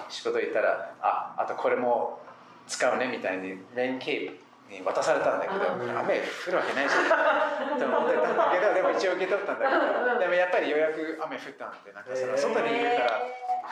[0.10, 2.19] 仕事行ったらああとこれも
[2.67, 5.97] 使うねみたいにレインケープに渡されたんだけど、うん。
[6.00, 13.21] 雨降るわけないじゃんと思ってたんだけど でも一応受け取ったんだけど、うんでもやっぱりようやく雨降ったんでなんかその外にいるから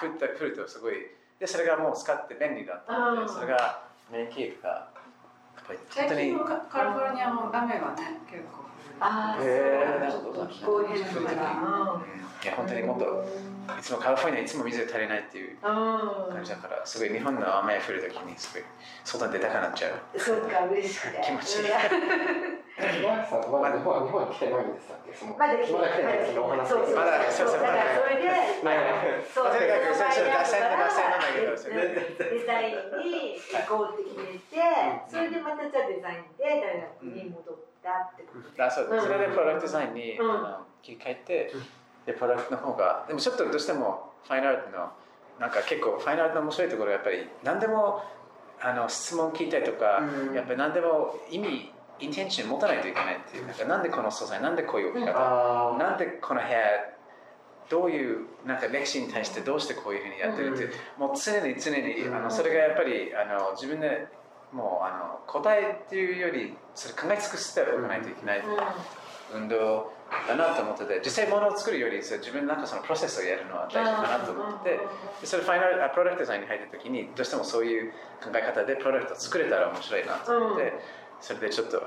[0.01, 0.95] 降った降るとすごい
[1.37, 3.29] でそれがもう使って便利だったので、うん。
[3.29, 4.87] それがレインケープが
[5.93, 8.68] 最本当に近のカカリフォルニアも雨はね結構
[8.99, 11.51] ああ、へー気候変動から。
[11.51, 13.03] うんいや本当にもっと
[13.77, 16.31] いつもカリフォルニアいつも水足りないっていううん。
[16.31, 18.63] 感じだからすごい日本の雨降るときにすごい
[19.03, 21.19] 外に出たくなっちゃうそうか、嬉しくて。
[21.19, 21.69] 気持ちいい。
[22.79, 23.75] まだ
[24.31, 25.03] 来てないんでしたっ
[25.35, 26.95] まだ来てないそのお話そうそうそう。
[26.95, 27.27] まだ。
[27.27, 28.63] そうそうだからそれで、ね
[29.35, 34.63] そうとにかくそれちょっと脱線脱線なんだけどデザインに行こうって決めて、
[35.11, 38.23] それでまたじゃあデザインで大学に戻ったって。
[38.23, 38.63] ことで。
[38.63, 38.89] あそう。
[38.89, 39.01] うん。
[39.01, 40.31] それでプロダクトデザインに、うん。
[40.31, 41.53] あの切り替えて
[42.05, 44.91] でプロダクトの方がでもちょっとどうしてもファインアートの
[45.39, 48.03] なんか結構ファインアートの面白いところはやっぱり何でも
[48.61, 50.35] あの質問聞いたりとか、うん。
[50.35, 56.57] やっぱり何でも意味インテンション持たないといけないっていうなんかなんでこの素材なんでこういう置き方、あなんでこの部屋
[57.69, 62.15] どういうなんか歴史に対してどうしてこういうふうにやってるっていう、もう常に常に、うん。
[62.15, 64.07] あのそれがやっぱりあの自分で
[64.51, 68.43] もうあの答えっていうよりそれ考え尽くしておかないといけない
[69.33, 69.91] 運動
[70.27, 74.79] だなと思ってて実際物を作るよりそれ自分なんかそのプロセスをやるのは大事かなと思ってて
[75.21, 77.91] でそれファイナルあプロダクトデザインに入った時にどうしてもそういう
[78.23, 80.73] 考え方でプロダクトを作れたら面白いなと思って、
[81.21, 81.83] それでちょっと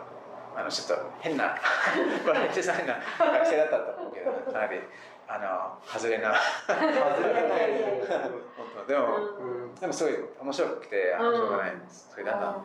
[0.57, 1.57] あのちょっと変な
[2.23, 4.79] プロダクトデザインな学生だったと思うけどかなり
[5.33, 6.35] あの外れな。
[6.69, 7.73] 外れない
[8.57, 9.75] 本当でも、うん。
[9.75, 12.57] でもすごい面白くてあのしょうがないそれだな、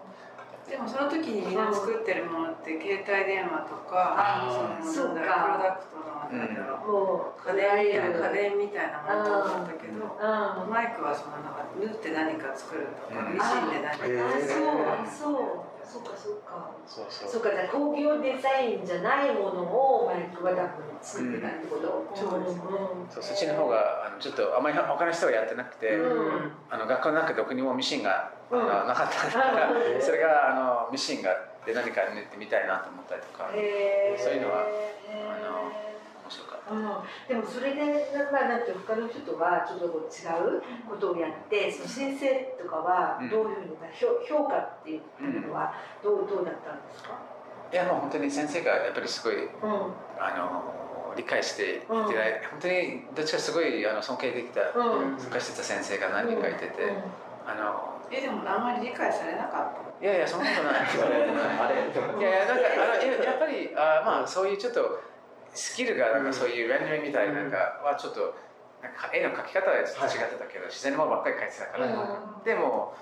[0.68, 4.86] でもその時にみんな作ってるものって携帯電話とかあー。
[4.86, 10.70] そのなんだろうプロダクトのなんだろうもう家電みたいな家電みたいなものだったけどうん。
[10.70, 13.34] マイクはそのなんか縫って何か作るとかうん。
[13.34, 16.70] ミシンで何かへーあそうそうそうかそうか。
[16.86, 17.30] そうそう。
[17.30, 22.62] そうかじゃあ工業デザインじゃないものをマイクは多分作ってたってこと、そうですね。
[23.10, 26.52] そうそっちの方があのちょっとあまり他の人がやってなくて、うん。
[26.70, 31.32] あの学校の中どこにもミシンが、あのうんなかったから、う んそれがあのミシンが
[31.66, 33.50] で何か縫ってみたいなと思ったりとか、
[34.18, 34.66] そういうのは
[36.28, 36.76] 面白かった。
[36.76, 36.84] うん、
[37.28, 40.28] でもそれで、まあ、なんて他の人とはちょっとこう違
[40.60, 42.28] うことをやってその先生
[42.60, 47.16] とかはどういうふうに、評評価っていうのはどうどうだったんですか、
[47.72, 49.96] いやもう本当に先生がやっぱりすごいうん。
[50.20, 50.76] あの
[51.16, 52.04] 理解していて、うん。
[52.04, 52.14] 本
[52.62, 55.18] 当にどっちかすごいあの尊敬できた、うん。
[55.18, 56.94] 参加してた先生が何人かいてて、
[57.48, 60.86] あのえでもあんまり理解されなかっいやいやそんなことない。
[62.20, 65.02] いやいやなんかあのややっぱりあまあそういうちょっと
[65.58, 68.36] スキルがなんかそういうレンダリングみたいなんかはちょっと
[68.82, 71.88] なんか絵の描き方はちょっと違ってたけど、自然のものばっかり描いてたから、
[72.46, 72.94] でも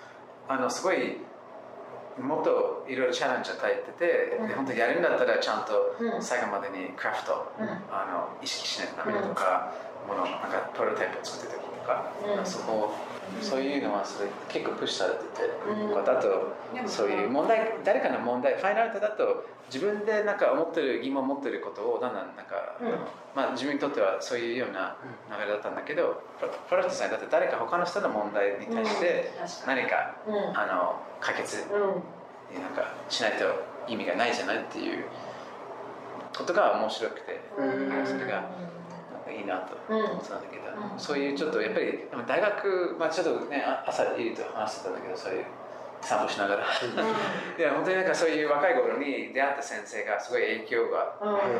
[0.47, 1.17] あのすごい
[2.17, 7.51] もっといろいろチャレンジ与えてて、で本当にやるんだったらちゃんと最後までにクラフト、
[7.91, 9.73] あの意識しないとダメだとか、
[10.07, 12.09] ものなんかプロトタイプを作ってた時とか、
[12.45, 12.95] そこ
[13.41, 16.55] そういうのはそれ結構プッシュされてて、だと
[16.87, 22.77] そういう問題誰かの問題ファイナルアートだと自分でなんか思ってる疑問を持ってることをだんだんなんか、
[23.35, 24.97] まあ自分にとってはそういうような
[25.29, 26.21] 流れだったんだけど
[26.69, 29.31] プロダクトさんだって誰か他の人の問題に対して
[29.65, 30.15] 何か、
[30.53, 31.65] あの解決
[32.53, 33.45] になんかしないと
[33.87, 35.05] 意味がないじゃないっていう
[36.37, 37.41] ことが面白くて、
[38.05, 38.75] それが。
[39.39, 40.63] いいなと思ってたんだけど、
[40.97, 45.45] そういうちょっとやっぱり大学、まあ、ちょっとね朝いると話してたんだけどそういう
[46.01, 46.63] 散歩しながら、
[47.57, 51.17] いや本当になんかそういう若い頃に出会った先生がすごい影響が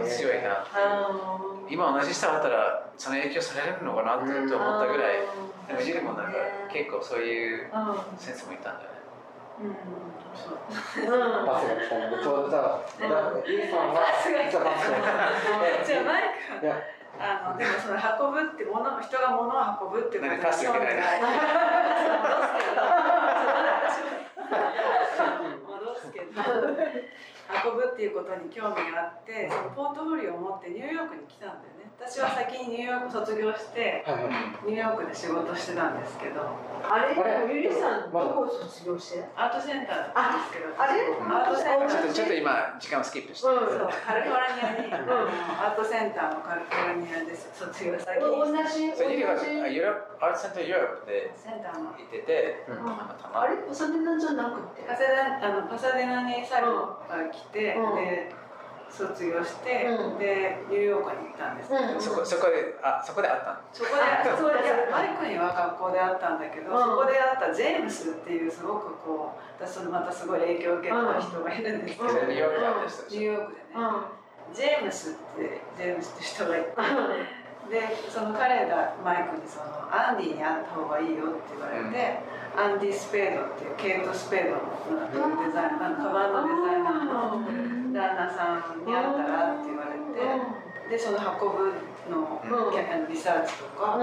[0.08, 5.22] 強いなって今同じ人だったらその影響されるのかなって思ったぐらい
[5.68, 6.38] でもゆりもなんか
[6.72, 7.72] 結構そういう
[8.18, 8.96] 先生もいたんだよね。
[9.58, 11.98] うん、バスが来た。
[11.98, 12.82] のでちょうどじゃあ、
[13.48, 14.60] ゆりさんはバスが来た。
[14.60, 16.24] バスがじゃあマイ
[16.62, 16.68] ク
[17.20, 18.00] あのでもその運
[18.34, 19.54] ぶってもの人が物を
[19.94, 20.96] 運ぶってことに興味ない。
[25.66, 26.26] 戻すけど
[27.46, 31.86] 運ぶっていうことに興味があってそのポートフォリオを持ってニューヨークに来たんだよね。
[31.96, 34.04] 私は先にニューヨーク卒業して
[34.68, 36.44] ニューヨークで仕事してたんですけど。
[36.84, 37.16] あれ？
[37.48, 39.24] ゆりさんどこ卒業して？
[39.36, 40.76] アートセンターなんですけど。
[40.76, 41.08] あれ？
[41.08, 41.90] アートセンター。
[41.90, 48.92] ちょっとちょっと今時間をスキップして、うん、そうカリフォルニアに、アートセンターのカリフォルニアで卒業先同じ？
[48.92, 51.96] そうゆりはユーロアートセンターユーロップでセンターの。
[51.96, 53.56] 行ってて、うん、たまあれ？
[53.64, 54.84] パサデナじゃなくて？
[54.84, 58.32] パサデナあのパサデナに最後から来て、で
[58.90, 64.00] 卒業して、でニューヨークに行ったんですけど、そこそこであそこで会ったそこで
[64.40, 73.64] そうでマイクには学校で会ったんだけど、そこで会ったジェームスっていうすごくこう私またすごい影響を受けた人がいるんですけど、ニューヨークで会った人ニューヨークでね、
[74.54, 76.68] ジェームスってジェームスって人がいて。
[77.70, 82.20] でその彼がマイクにそのアンディに会った方がいいよって言われて、
[82.56, 91.74] アンディ・スペードっていうケイト・スペードのデザイナーカバンのデザイナーの旦那さんに会ったらって言われて、でその運ぶ
[92.10, 92.42] の、
[93.10, 93.98] リサーチとか、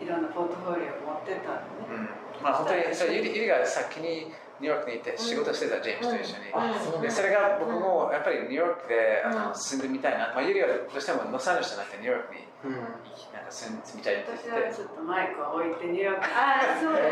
[0.00, 2.08] いろんなポートフォリオを持ってたのね。
[2.42, 15.86] まあ本当にそれゆりゆりが先にニューヨークに行って仕事してたジェームスと一緒に、でそれが僕もやっぱりニューヨークであの住んでみたいな、まあ、ゆりはどうしてもロサンゼルスじゃなくてニューヨークに、なんか住みたいって言って私はちょっとマイクを置いて。
[15.94, 17.06] ニューヨークああそうで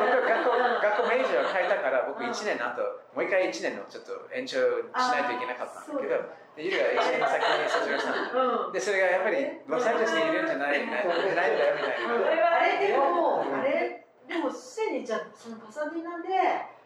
[0.00, 2.80] 僕学校学校メジャーを変えたから僕1年の後
[3.12, 4.56] もう一回1年のちょっと延長
[4.88, 6.16] しないといけなかったんだけど
[6.56, 12.56] でゆりは1年先に卒業したの、でそれがやっぱりロサンゼルスにいるんじゃないないんだよみたいな。
[12.56, 16.77] あれでもあれでもすでにじゃそのパサディナで二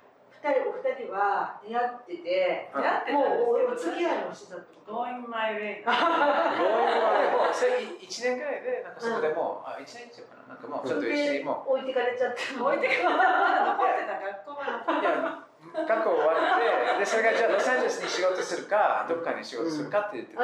[0.50, 5.86] 人お二人は出会ってて出会ってたんもうお付き合いをしてたってこと？Going my way.
[5.86, 20.42] もうそれ1年ぐらいでなんかそこでもう、あ1年以上かななんかもうちょっと一緒にも置いてかれちゃって置いてかまだ残ってた学校が残ってういや学校終わってでそれがじゃあロサンゼルスに仕事するかどっかに仕事するかって言ってて、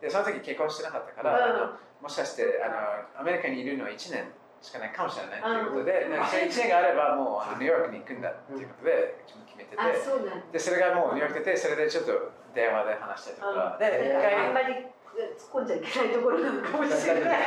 [0.00, 2.68] でその時結婚してなかったから、あのもしかしてあ
[3.16, 14.86] のアメリカにいるのは1年しかないかもしれないということで、なんかそれ1年があればもうあのニューヨークに行くんだっていうことで自分決めてて、あそでそれがもうニューヨークでそれでちょっと電話で話したりとか、で一あ回んまり
[15.34, 17.42] 突っ込んじゃいけないところなのかもしれない。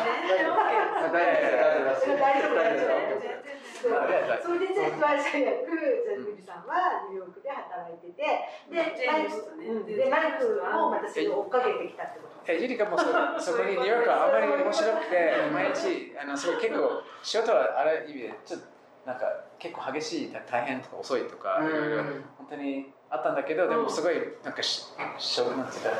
[0.00, 2.18] 全然 OK 大丈夫。
[2.18, 2.56] 大丈夫。
[2.56, 4.03] 大丈夫
[4.42, 8.24] それでじゃあ最悪じゃあゆりさんはニューヨークで働いてて
[8.70, 12.34] でマイクでマイクもまたそれを追っかけてきたってこと。
[12.46, 13.04] えゆりかもそ
[13.40, 18.66] そこにニューヨークはあまり面白くて 毎日あのすごい結構仕事はある意味でちょっと
[19.06, 19.26] なんか
[19.58, 22.02] 結構激しい大変とか遅いとかいろいろ
[22.38, 25.90] 本当にあったんだけどでもすごいなんかししょなんていうか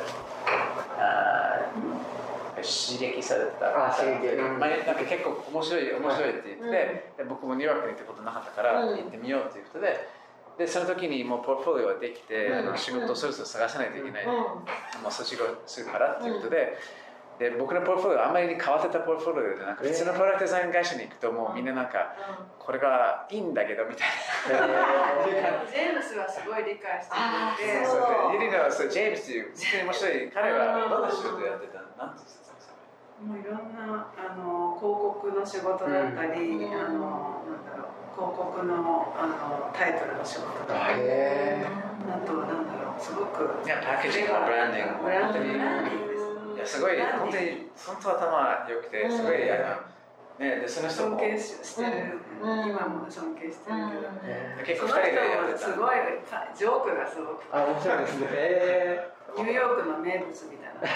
[0.99, 1.94] あー
[2.61, 3.87] 刺激されてた。
[3.87, 4.27] あ刺激。
[4.35, 4.59] うん。
[4.59, 8.97] まあなんか結構面白い面白いって言ってて、で僕もニューヨークに行ったことなかったからうん。
[8.97, 10.07] 行ってみようということで
[10.57, 12.59] でその時にもうポートフォリオができて、うん。
[12.59, 14.31] あの仕事をそろそろ探さないといけない、うん。
[14.31, 14.63] も
[15.09, 16.77] う卒業するからっていうことで、
[17.37, 22.15] で僕のポートフォリオあんまりに変わってたポートフォリオでなんか普通のプロダクトデザイン会社に行くともうみんななんか
[22.57, 24.07] これがいいんだけどみたい
[24.55, 24.63] な。
[25.67, 27.73] ジェームスはすごい理解してあくれて。
[27.83, 27.99] ーそう。
[27.99, 31.85] そうユリのそうジェームスっていう本当に面白い彼はどんな仕事やってたの？
[31.99, 32.44] なんて言ってた
[33.23, 36.73] もういろんなあの広告の仕事だったり、うん。
[36.73, 41.65] あのなんだろう広告のあのタイトルの仕事だったり、へ
[42.07, 46.79] あとなんだろうすごくいやパッケージングブランディングブランディングです。
[46.79, 49.83] ねすごい本当に本当頭良くてすごいあ
[50.39, 51.17] のねでその人も。
[51.17, 52.67] 尊敬ししてる、うん。
[52.67, 53.79] 今も尊敬してる
[54.67, 55.59] けど、結構その二人でやってた。
[55.59, 55.95] すごい
[56.55, 57.43] ジョークがすごく。
[57.51, 58.27] あ面白いですね。
[58.31, 60.87] えニューヨークの名物みたいな。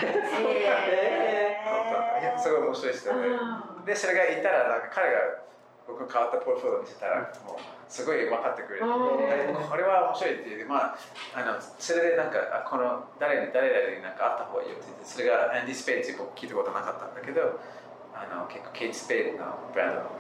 [2.20, 3.10] いやすごい面白い人
[3.86, 5.20] で、でそれがいたらなんか彼が
[5.88, 8.92] 僕変わったポートフォリオを見せたらもうすごい分かってくれて、うん。
[8.92, 10.98] これは面白いっていうまあ
[11.34, 17.60] あのそれでなんかあこの誰に誰々になんか会った方がいいよって言ってそれがアンディ・スペイドって僕聞いたことなかったんだけど
[18.14, 20.12] あの結構ケイト・スペイドのブランドの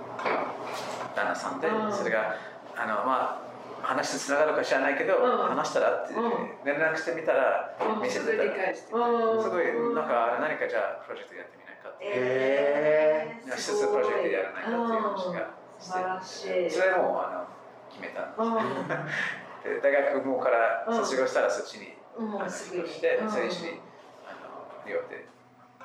[1.15, 1.93] 旦那さんで、うん。
[1.93, 2.35] それが
[2.73, 3.48] あのまあ
[3.81, 5.37] 話とつながるか知らないけど、うん。
[5.49, 6.65] 話したらってうん。
[6.65, 8.01] 連絡してみたらうん。
[8.01, 8.31] 見せてた。
[8.31, 8.93] らすごい理解して。
[8.93, 9.43] うん。
[9.43, 9.65] すごい
[9.95, 16.69] なんか何かじゃあプロジェクトやってみないかってへ一つプロジェクトやらないかっていう話が素晴らしい。
[16.69, 19.69] それもあの決めたんです。
[19.69, 23.29] で大学もから卒業したらそっちに、引っ越して、うん。
[23.29, 23.81] それ一緒に
[24.23, 25.25] あのニューヨークで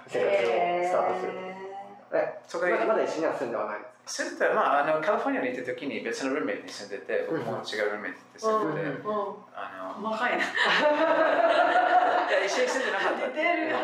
[0.07, 0.54] 生活を
[0.85, 1.33] スタートする。
[2.14, 9.01] えそこでまだまだ一緒には住んではないです住んでたら、まあ、あのカリフォルニアに行った時に別のルーメイトに住んでて僕も違うルーメイトで住んでて、うん
[9.57, 10.45] あの細かいな。
[10.45, 10.49] い
[12.33, 13.27] や一緒に住んでなかった。
[13.29, 13.79] 似てるよ。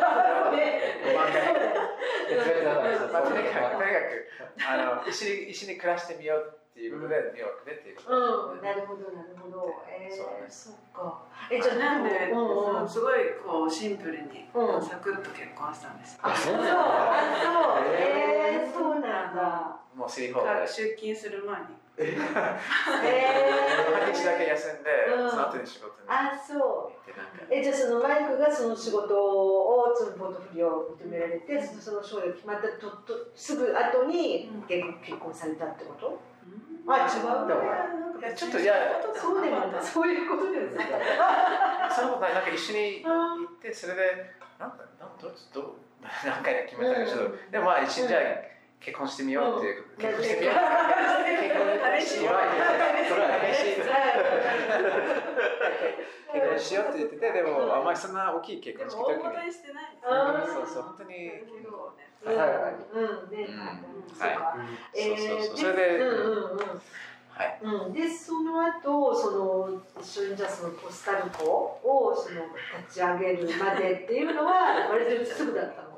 [2.30, 4.28] 別々だからまあ、とにかく、そうとにかく
[4.61, 9.74] あの一緒に一緒に暮らしてみようっていうことで、ニューヨークでっていうことうん、なるほど、なるほど。
[9.90, 10.46] えー、そうね。
[10.48, 11.26] そっか。
[11.50, 14.83] え、じゃあ、なんで、うんうん、すごいこうシンプルにうん。
[14.83, 16.18] サクッと結婚したんです。
[16.22, 19.76] あ、そう、あ、そう、えー、そうなんだ。
[19.96, 20.66] もうシリホールで。
[20.72, 21.66] 出勤する前に。
[21.98, 25.30] え半日だけ休んで、うん。
[25.30, 27.11] その後に仕事に行あ、そう。
[27.11, 27.44] ってなんか。
[27.50, 36.29] え、じゃあ、そのマイクがその仕事を、そのポートフォリオを認められて、その将来決まったと、と、すぐ後に結婚、結婚されたってこと？
[36.94, 37.22] あ違う
[38.20, 38.74] いやちょっといや
[39.14, 39.83] そうでもない。
[39.83, 40.90] そういうことでもなかっ
[41.88, 41.94] た。
[41.94, 42.35] その ことない。
[42.35, 43.09] なんか一緒に行
[43.44, 45.64] ってそれでなんかなんどうどう
[46.24, 48.20] 何回決めたかちょっと、でもまあ一緒にじゃあ
[48.81, 50.55] 結婚してみようっていう、結婚してみよう。
[50.57, 50.66] 結
[51.81, 52.35] 婚しよう。
[53.09, 53.76] それは嬉しい
[56.32, 57.84] 結婚しようって言っててでもあん。
[57.84, 59.50] まりそんな大きい結で婚式時に。
[60.46, 61.14] そうそう本当に。
[61.14, 64.14] 結構ねささやかにうん、ね、うん。
[64.14, 64.56] そうか。
[64.94, 66.58] そうそれでうんうんうん。
[67.30, 67.58] はい。
[67.62, 72.46] うん、でその後その一緒にじゃあそのポスタルコをその
[72.86, 75.88] 立ち上げるまでっていうのは 割とすぐだったの？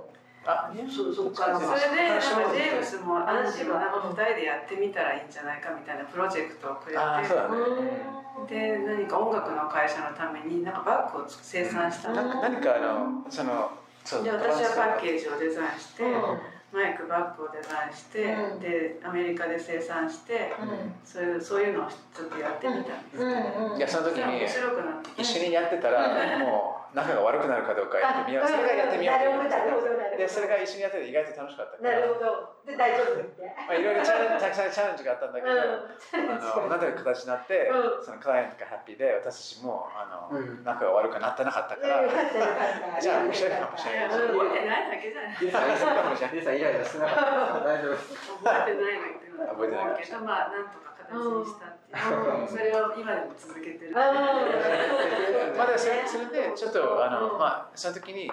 [0.45, 1.47] あそそっか。
[1.49, 6.99] らそれでなんかジェームスもアンジーもなんか2人でやってみたらいいんじゃないかみたいなプロジェクトをくれて。
[6.99, 12.31] あーそうだねで何か音楽の会社のためになんかバッグを生産したうんなん。
[12.31, 13.71] か何かあのその
[14.05, 16.39] そうで私はパッケージをデザインして、うん。
[16.73, 18.61] マイクバッグをデザインして、うん。
[18.61, 20.95] でアメリカで生産して、うん。
[21.05, 28.49] そういうそういうのをちょっとやってみたんですけど、うんうんいやその時に面白くなってきて一緒にやってたらもう仲が悪くなるかどうかやってみよう。
[28.49, 30.19] それがやってみよう。
[30.19, 31.97] でそれが一緒にやってて意外と楽しかったから。
[31.97, 32.53] なるほど。
[32.69, 33.43] で大丈夫って。
[33.43, 35.57] まあ、いろいろチャレンジたくさんチャレンジがあったんだけど、あ
[36.63, 38.05] のなんとなく形になって、うん。
[38.05, 40.65] そのクライアントがハッピーで私たちもあの、うん。
[40.65, 42.05] 仲が悪くなってなかったから。
[43.01, 47.65] じゃあ面白いかもしれない覚えてないだけじゃないリリさん、リリさんイライラしてなかった。
[47.65, 48.15] 大丈夫です。
[48.45, 51.73] 覚えてないの覚えてないまあなんとか形にした
[52.49, 53.95] それを今でも続けてる、うん
[55.57, 57.39] まだそれそれでちょっとあの、うん。
[57.39, 58.31] まあその時に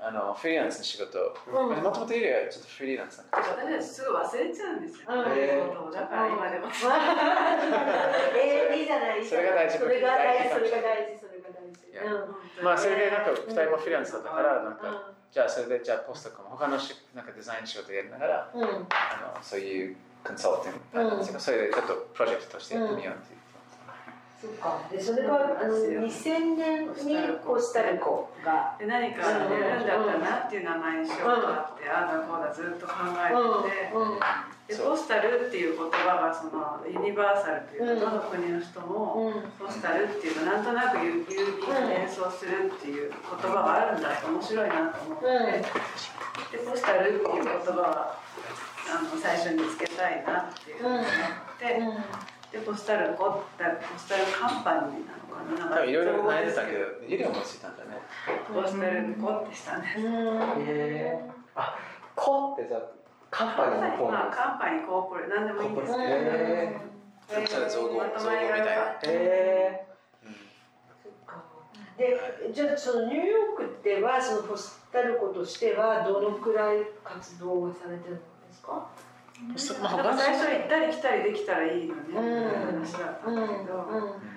[0.00, 1.36] あのフリーランスの仕事。
[1.48, 1.82] うん。
[1.82, 5.24] もともといるよりはちょっとフリーランスな私たちすぐ忘れちゃうんですよ、うん。
[5.24, 6.66] そういうことをだから今でも、
[8.38, 9.24] えー、いいじゃない。
[9.24, 9.48] それ。
[9.48, 10.48] が大事それが大事。
[10.54, 11.18] それが大事。
[11.18, 12.62] それが大事。
[12.62, 18.50] まあそれでなんか2人もフリーランスだったからなんか、うじゃあそれでじゃあポストとかも他のしなんかデザイン仕事やりながら。
[18.54, 23.40] あのそういうコンサルティング、うんそれでちょっとプロジェクトとしてやってみようっていう。
[24.40, 24.80] そうか。
[24.90, 28.74] で、それが、あの、2000年にコスタリコが。
[28.78, 34.20] で何かやるんだったら何ていう名前にしようかって、ああだこうだずっと考えてて、うん。
[34.66, 39.66] でそうポスタルっていう言葉がそのユニバーサルというか、どの国の人もうん。
[39.66, 45.90] ポスタルっていうのなんとなく郵郵便で連想するっていう言葉があるんだって面白いなと思って、うん
[46.50, 48.18] でポスタルっていう言葉は
[48.90, 51.06] あの最初につけたいなっていうふうに思っ
[52.50, 55.70] て、でポスタルコってポスタルカンパニーなのかな。
[55.70, 57.90] なんかいろいろ悩んでたけど、ユリ思いついたんだね。
[58.52, 59.98] ポスタルコってしたんです。
[59.98, 60.06] うん。
[60.66, 61.78] えー、あ、
[62.16, 62.82] コってじゃあ
[63.30, 65.92] カンパニーのコまあ、カンパニー、コーポレート、なんでもいいんです。
[69.00, 69.86] けど、え
[71.04, 71.44] そっか。
[71.96, 78.18] で、じゃあそのニューヨークではそのポスタルコとしてはどのくらい活動がされてるん
[78.50, 78.86] ですか？
[79.80, 83.72] まあなんか最初行ったり来たりできたらいいよね、みたいなうん話だったんだけど、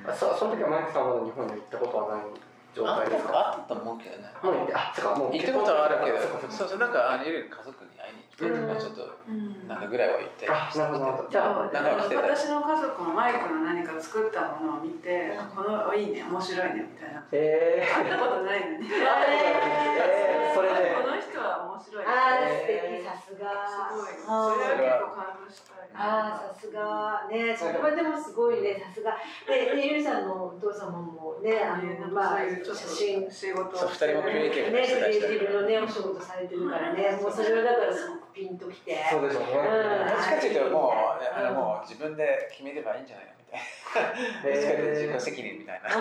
[0.07, 2.25] ー、あそその時はマイクさんはまだ日本に行ったことはない
[2.73, 3.35] 状態ですか？
[3.35, 4.31] あったと思うけどね。
[4.41, 6.17] もう行ってあそうかもう行ったことはあるけど。
[6.23, 6.55] そうかそうか。
[6.55, 8.63] そうそうなんかあのいろいろ家族に会いに来て、うん。
[8.63, 9.67] まあちょっとうん。
[9.67, 11.05] なんかぐらいは行ってあなるほど。
[11.05, 17.19] なるほどじゃあじゃあ私の家族もマイクの何か作ったものを見て、このいいね面白いねみたいな。
[17.35, 18.87] え会ったことないのに。
[18.87, 20.55] えー。
[20.55, 20.95] それで。
[20.95, 22.05] この人は面白い。
[22.05, 23.67] あー素えー敵さすが。
[23.67, 24.55] すごい。
[24.55, 27.27] それは結構感動したあーさすが。
[27.29, 29.17] ねそれはでもすごいねさすが。
[29.45, 33.29] ででゆりさんのお父様もねあねのまあ写真。
[33.29, 38.97] 仕事そう二人もクリエイティブなね人たちだ自分のねお仕事されてるからねもうそれはだからすごくピンときて。
[39.11, 39.47] そうでしょうね。
[39.53, 40.07] うん。
[40.07, 40.91] どっちかっていうともう
[41.35, 43.42] あのうんもう自分で決めればいいんじゃないの？
[43.53, 45.89] どっちかっていうと自己責任みたいな。
[45.89, 45.93] い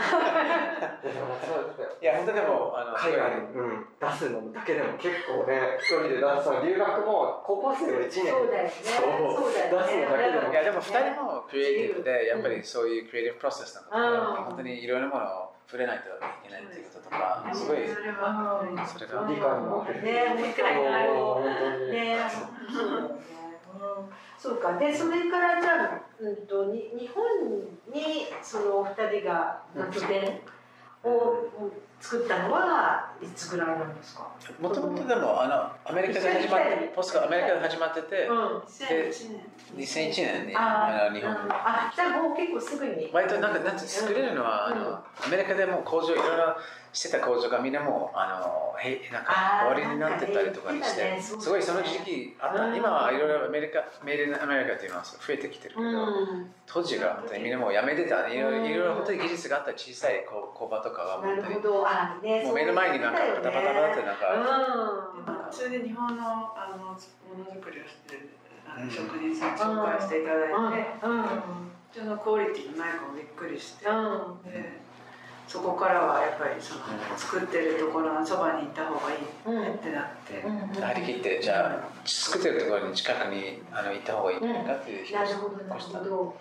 [2.04, 8.72] や本当でもあの海外に、うん、出すのだけでも結構ね一人で出す留学も高校生を1年そうだよね。
[8.72, 9.52] そう。
[9.52, 10.00] 出すのだけ
[10.32, 10.48] でも。
[10.50, 14.34] いやでも2人もクリエイティブでやっぱりそういうクリエイティブプロセスなのうん。
[14.34, 18.62] で本当にいろんなものを触れないといけないっていうこととかすごいそれが。
[19.28, 21.12] 理解もあるね理解がある。
[21.12, 21.90] もう本当に。
[21.92, 22.16] ね
[24.38, 24.76] そうか。
[24.78, 27.24] でそれからじゃあ、うん、とに日本
[27.92, 30.40] にそのお二人がまあ拠点
[31.04, 31.48] を
[32.00, 34.26] 作ったのはいつぐらいなんですか？
[34.60, 38.58] もともとでもあのアメリカで始まってポストがアメリカで始まっててうん。
[38.58, 39.46] 2001年
[39.76, 43.10] 2001年にああの日本うんあじゃあもう結構すぐに。
[43.12, 44.72] 割となんかなんて作れるのは、うん。
[44.72, 46.56] あのアメリカでも工場いろいろ
[46.92, 49.32] してた工場がみんなもうあのへなんか
[49.64, 52.76] 終わりになってたりとかにして、すごいその時期あった、うん。
[52.76, 55.92] 今はいろいろアメリカメイドインアメリカっていうのは増えてきてるけど、う
[56.36, 56.52] ん。
[56.66, 58.28] 当時がみんなもうやめてた。
[58.28, 61.70] いろいろ本当に技術があった小さい工工場とかがなる本当
[62.26, 64.28] にもう目の前になんかバタバタバタってなんか、
[65.48, 65.52] うん。
[65.52, 68.36] それで日本のあのものづくりをしてる
[68.68, 68.90] あのうん。
[68.90, 70.52] 職人さん紹介していただいて、
[71.06, 71.24] うん。
[71.92, 74.42] そのクオリティのない子もびっくりして、うん。
[74.44, 74.80] で
[75.52, 80.80] そこからはやっぱりそのうん作ってるところのそばに行った方がいいうんってなって、うん。
[80.80, 86.36] 張り切ってじゃあ作ってるところに近くにあの行った方がいいんじゃないかっていう気ながしるほどなるほど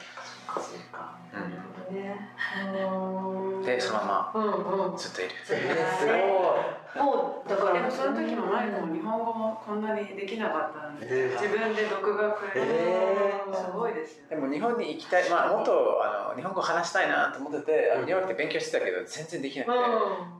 [0.55, 1.41] そっかそっかうん。
[1.41, 2.29] なるほどね
[2.65, 4.91] うんでそのまうんうん。
[4.91, 5.31] まずっといる。
[5.51, 7.05] えー、すごい。
[7.05, 7.49] もう。
[7.49, 11.31] だからでもその時もマイクも日本語もこんなにできなかったので、えー。
[11.33, 14.25] 自分で独学すごいですよ。
[14.29, 19.83] でも日本に行きたい、まあ、もっとあの日本語話したいなと思ってて、あのニューヨークで勉強してたけど全然できなくて、うん。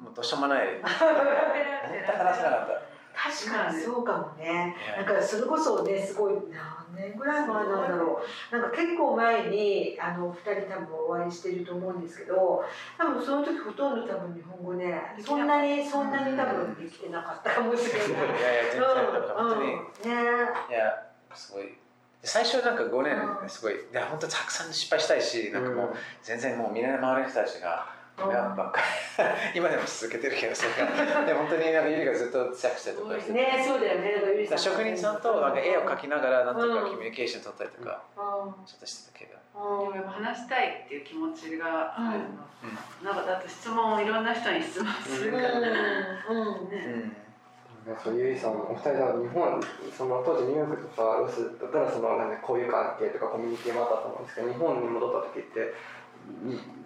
[0.04, 2.91] もうどうしようもない、 全全く話せなかった。
[3.22, 3.80] 確かに。
[3.80, 4.76] そうかもね。
[4.98, 8.56] なんかそれこそねすごい何年ぐらい前なんだろう。
[8.56, 12.64] なんか結構前にあの二人多分お会いしてると思うんですけど
[12.98, 18.08] 多分その時ほとんど多分日本語ねそんなにそんなに多分できてなかったかもしれない。
[18.08, 18.90] いやいや、全然、
[19.36, 19.82] 本当に、ね。
[20.74, 21.04] や、
[21.34, 21.78] すごい。
[22.24, 28.74] 最初なんか5年、すごい、いや、本当たくさん失敗したいし、なんかもう、全然もうみんな周りの人たちが、うんやっぱ
[29.56, 33.34] 今でも続けてるけど、それが、 で本当になんかゆりがずっと強くしてとかしてて。
[33.34, 34.46] ねそうだよね。
[34.50, 38.66] だ職人さんとなんか絵を描きながらなんとかコミュニケーション取ったりとかうん。
[38.66, 39.32] ちょっとしてたけど、
[39.84, 42.26] でもやっぱ話したいっていう気持ちがあるの、
[43.04, 46.38] うなんかだって質問をいろんな人に質問するから、うん。
[46.38, 46.70] うん。
[46.70, 47.12] ね。
[48.04, 48.52] そうゆいさん。
[48.52, 49.60] お二人だ日本
[49.98, 52.32] その当時ニューヨークとかロスだったらそのなん。
[52.32, 54.24] かこういう関係とかコミュニティもあったと思うん。
[54.26, 55.74] ですけど日本に戻った時って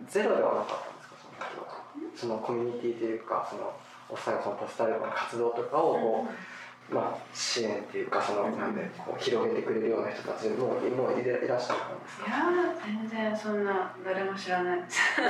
[0.07, 0.94] ゼロではなかった
[2.15, 3.73] そのコミュニティというかその
[4.09, 6.27] お二人のそのポスタルの活動とかをこ
[6.91, 12.27] う、まあ、支援っていうかそのなんでこう広げてくれるような人たちももういらいらっしゃったんですか？
[12.27, 14.81] いやー全然そんな誰も知らない。
[14.81, 15.27] ですその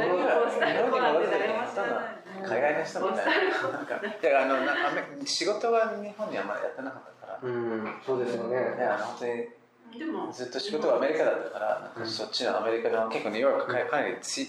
[0.00, 2.18] 誰もポスターコナンで誰も知らない。
[2.38, 3.68] 海外の人みたいな。
[3.68, 3.94] なんか。
[3.96, 8.56] いやあのなアメ仕事は日本にあんまりやってなかったから、うんそうですよね。
[8.56, 10.32] ね、あの本当にでも。
[10.32, 12.04] ずっと仕事はアメリカだったからなん。
[12.04, 14.46] かそっちのアメリカの結構ニューヨークかかなりつ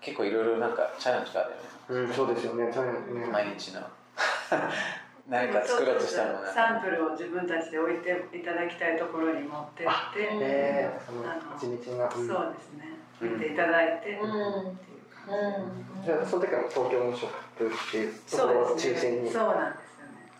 [0.00, 1.62] 結構いろいろなんかチャレンジがあるよね。
[1.88, 2.70] うんそうですよね。
[2.72, 3.32] そういうのね。
[3.32, 3.80] 毎日の。
[5.28, 12.10] 何か作ろうとしたものサンプルを自分たちで置いていただきたいところに持ってってえー、そのあの地道な、うん。
[12.10, 12.96] そうですね。
[13.20, 14.32] 置いていただいてっていううん。
[14.32, 14.74] 感
[16.00, 20.30] じじゃあその時は東京のショップっていうところを中心に、そうなんですよね。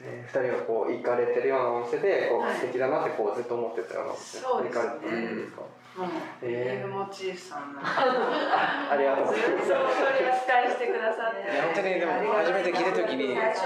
[0.00, 2.54] えー、2人がこう行かれてるようなお店でこう、はい。
[2.54, 4.38] 素敵だなってこうずっと思ってたようなお店。
[4.38, 4.80] そうですね。
[4.82, 5.60] 行かれてるんですか。
[5.62, 5.66] も
[5.98, 6.04] う
[6.42, 6.88] えー。
[6.88, 9.66] モチーフさんありがとうございます。
[9.66, 13.60] ずっと取り扱いしてくださって本当にでも初めて聞いた時に最初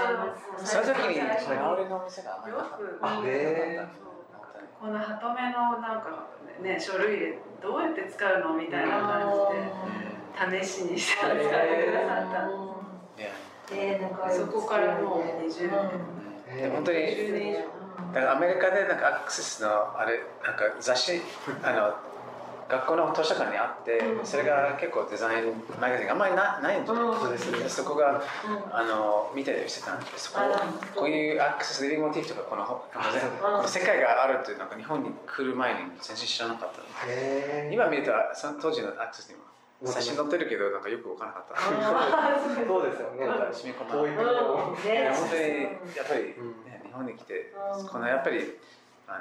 [0.63, 4.07] その時に最初周りのお店があんまりなかったよくあへー
[4.79, 6.27] このハトメのなんか
[6.61, 11.17] ね書類でどうやって使うのみたいな感じで試しにして。
[11.17, 12.67] 使ってくださった
[13.17, 15.79] いやねなんかそこからもう20年
[16.49, 16.61] えー。
[16.61, 17.59] で本当に10年以上。
[18.13, 21.21] だからアメリカでなんかアクセスのあれなんか雑誌
[21.63, 21.95] あの
[22.69, 24.25] 学校の図書館にあって、うん。
[24.25, 27.19] それが結構デザインマガジンがあんまりなないんですよ、うん。
[27.19, 27.51] そうです。
[27.51, 28.21] でそこが
[28.71, 32.81] あの見たりしてたんですそこあこういうアクセスリビングモチーフとかこのこ
[33.49, 36.81] の世界があるっていうなんか日本に来る前に全然知らなかった
[37.71, 39.47] 今見るとその当時のアクセスにも
[39.85, 41.61] 写真載ってるけどなんかよく分からなかった。
[42.65, 43.27] そうですよね。
[43.53, 45.41] 染み込ま教育のいや本当に
[45.95, 46.65] やっぱり、うん。
[46.65, 48.57] ね、日本に来てうんこのやっぱり
[49.07, 49.19] あ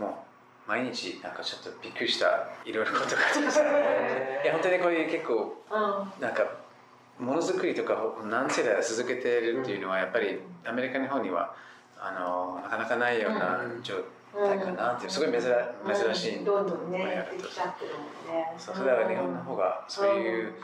[0.00, 0.23] のもう
[0.66, 6.22] 毎日なんかちょっとびっくりしたいろいろことがあってさいや本当にこういう結構うん。
[6.22, 6.42] なんか
[7.18, 7.96] ものづくりとか
[8.28, 11.54] 何世代続けてるっていうのはやっぱりアメリカ日本には
[11.98, 13.96] あのなかなかないような状
[14.34, 18.52] 態かなっていうすごい珍珍しいどんどんねできちゃってるもんね。
[18.58, 20.54] そうそれは日本の方がそういう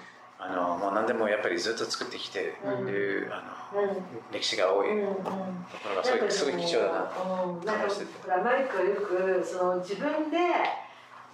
[0.43, 3.91] あのもう何でもやっぱりずっと作ってきてるあのうん。
[4.33, 4.91] 歴史が多い。
[4.91, 6.99] うんうんところがすごいすごい貴重だな。
[7.45, 7.89] うん、なんか
[8.23, 10.39] ほらマリックはよくその自分で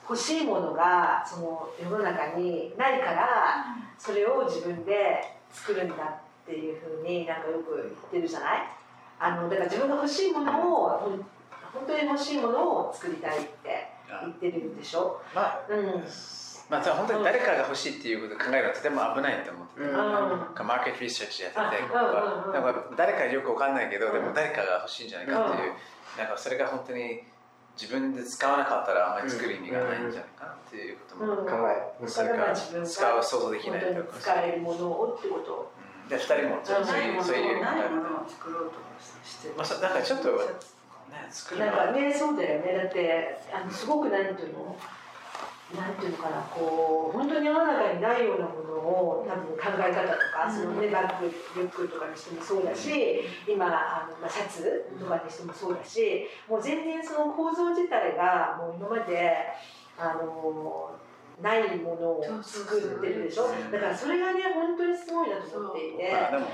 [0.03, 3.65] 欲しいものがその世の中にないから
[3.99, 8.69] それを自分で作るんだっていうふうになんかよく言ってるじゃない？
[9.19, 10.89] あのだから自分が欲しいものを
[11.73, 13.89] 本当に欲しいものを作りたいって
[14.23, 16.05] 言ってるでしょ、まあうん
[16.69, 19.93] まあ、本当に誰かが欲しいっていうことを考えるのはとても危ないと思ってて、うん。
[19.93, 22.53] なんかマーケットリサーチやってて、うんうんうん。
[22.53, 24.27] なんか誰かよくわかんないけど、でうん。
[24.27, 25.73] も誰かが欲しいんじゃないかっていう、
[26.19, 27.23] なんかそれが本当に
[27.81, 31.47] 自分で使わなかったらあんまり作る意味がないんじゃないかなっていうことも、うん。
[31.47, 31.53] 考
[32.03, 35.71] えそれから使う想像できないとか、使えるものをってこと
[36.03, 36.09] うん。
[36.09, 37.65] で2人もそうないうそういう
[38.27, 38.77] 作ろうと
[39.25, 40.35] してるまあそうだからちょっとね、
[41.31, 42.73] 作るなんかねそうだよね。
[42.77, 44.77] だってあのすごくなんていうの？
[45.75, 59.33] なんていうのかなこう本当に世の中にないようなものを多分考え方とか、そのねバッグリュックとかにしてもそうだし今あの、まあ、シャツとかにしてもそうだしもう全然その構造自体がもう今まで
[59.99, 60.93] あの
[61.43, 63.49] ないものを作ってるでしょ？
[63.71, 66.11] だからそれがね本当にすごいなと思っていて。
[66.13, 66.47] まあでも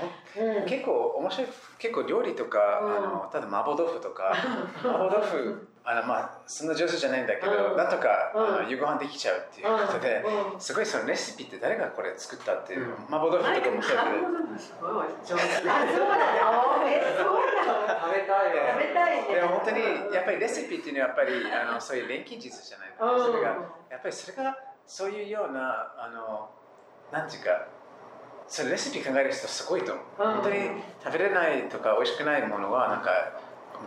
[0.59, 0.65] うん。
[0.65, 1.47] 結構面白い
[1.83, 2.95] 結構料理とか、うん。
[2.95, 4.31] あのただ麻婆豆腐とか
[4.79, 7.77] 麻婆豆腐あのまあそんな上手じゃないんだけど、うん。
[7.77, 8.63] なんとか、うん。
[8.63, 10.23] あの夕ご飯できちゃうっていうことで、
[10.55, 10.61] うん。
[10.61, 12.93] すごいそのレシピって誰がこれ作ったっていう、うん。
[13.11, 15.35] 麻婆豆腐とかもそうだけど食
[18.15, 19.35] べたいわ食べたいね。
[19.35, 19.83] でも本当に
[20.15, 23.49] やっぱりレシピっていうのはやっぱりあのそういう錬金術じゃないかな、それが
[23.91, 24.55] やっぱりそれが
[24.87, 26.49] そういうようなあの
[27.11, 27.67] なんていうか
[28.47, 30.33] それレシピ考える人すごいと思う、うん。
[30.33, 30.55] 本当に
[31.03, 33.09] 食べれないとか美味しくないものはなんか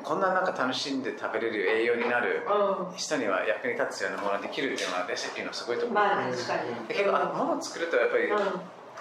[0.02, 5.90] こんななんか楽しんで食べれる栄養になるう人には役に立つようなものができるっていうのはレシピのすごいとん。
[5.90, 6.88] 思う、まあ、確かに。
[6.88, 8.38] で結構あ物を作るとやっぱり、うん。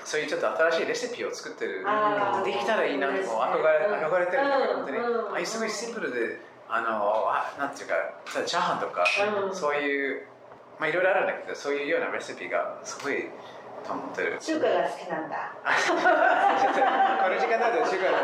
[0.06, 1.86] そういうちょっと新しいレシピを作ってる
[2.46, 4.06] できたらいいなってもう憧れうん。
[4.06, 5.32] 憧れてるんだけど本当に、うん。
[5.32, 6.40] ああいうすごいシンプルで
[6.70, 6.88] あの
[7.28, 7.96] あなんていうか
[8.46, 9.04] チャーハンとか、
[9.48, 9.56] うん。
[9.56, 10.28] そういう
[10.80, 13.26] まあいろいろあるんだけどそういうようなレシピがすごい
[13.86, 14.38] と思ってる。
[14.40, 15.54] 中華が好きなんだ。
[15.62, 18.18] この時間だと中華だ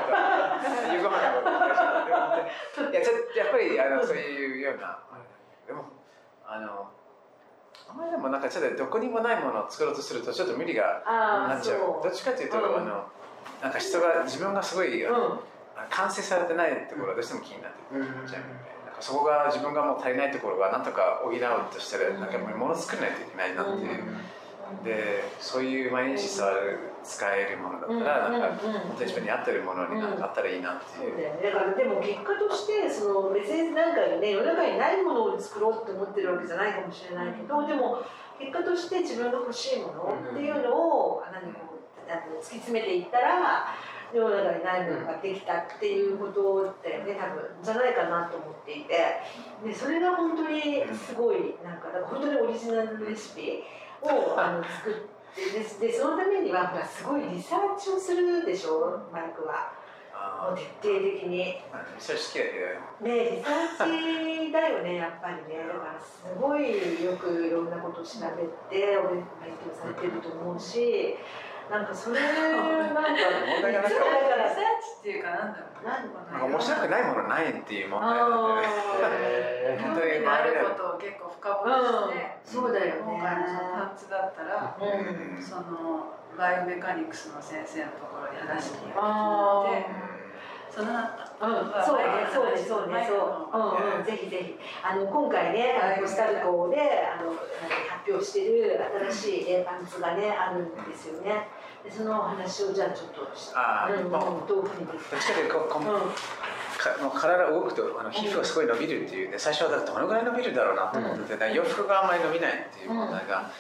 [0.88, 1.50] と夕ご飯のこ
[2.76, 2.94] とい。
[2.94, 5.00] やちょやっぱりあのそういうような
[5.68, 5.86] でも
[6.46, 6.88] あの
[7.90, 11.80] あまりでもなんかちょっとどこにもないものを作ろうとするとちょっと無理がなっちゃう。
[11.80, 12.78] そどっちかというと、うん。
[12.78, 13.06] あの
[13.62, 15.14] なんか人が自分がすごい、う。
[15.14, 15.40] うん。
[15.90, 18.44] 完成されてないところがどうしても気になってうんちゃう、
[18.86, 21.40] なんかそこが自分がもう足りないところがなんとか補おう
[21.74, 24.04] としたらなんかもう物作らないといけないなっていう、
[24.84, 31.52] でそういう毎日触る使えるものだったら、うんなんかうんに自分に合ってるものになんかあったらいいなっていう、そうだよね。
[31.52, 38.04] だからでも結果としてその別になんかね世の中にないものを作ろうって思ってるわけじゃないかもしれないけど、でも
[38.40, 43.74] 結果として自分が欲しいものっていうのを何こうあの突き詰めていったら
[44.14, 47.44] 世の中にないものができたっていうことだよね多分。
[47.64, 49.22] じゃないかなと思っていて。
[49.66, 53.64] でそれが本当にすごいなんかだから本当にオリジナルレシピ
[54.02, 59.72] をあの作ってででそのためにはほらすごいリサーチをするでしょマイクは。
[60.14, 61.62] もあう徹底的に。
[63.02, 65.66] ねリサーチだよね、やっぱりね。
[65.68, 69.24] だからすごいよくいろんなことを調べて、お勉
[69.64, 71.16] 強されてると思うし、
[71.70, 74.00] なんかそれ、なんか、問題がなくて。
[74.00, 78.62] リサーチっていうかなんだろうなんなんか面白くないものないっていう問題なん
[79.12, 83.02] で、ね、興味のあ ることを結構深掘りして、そうだよね。
[83.02, 85.42] 今回のそのパンツだったら、うん。
[85.42, 89.64] そのバイオメカニクスの先生のところに話に行ってあ
[90.74, 97.36] そのうん、そうね、そうね、そうね、そう、うん、うん、ぜひぜひ、あの、今回ね、あのコスタリカで、あの、
[97.90, 98.80] 発表してる
[99.12, 101.48] 新しいパンツがね、あるんですよね。
[101.84, 103.28] で、その話をじゃあ、ちょっと。
[103.54, 104.88] ああ、うん、まあ、どういうふうに。
[104.88, 105.82] どっちかというと、こ、こ、
[106.82, 113.52] か、もう体動くと、あの皮膚がすごい伸びるっていうね、最初はどのぐらい伸びるだろうなと思ってて、洋服があんまり伸びないっていう問題が。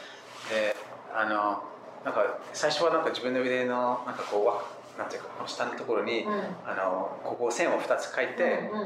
[0.50, 0.76] で、
[1.14, 1.64] あの、
[2.04, 4.81] なんか、最初はなんか自分の腕の、なんかこう、わ。
[5.02, 6.32] なんていうかこの下のところに、うん、
[6.62, 8.84] あのここ線を2つ書いて、うんう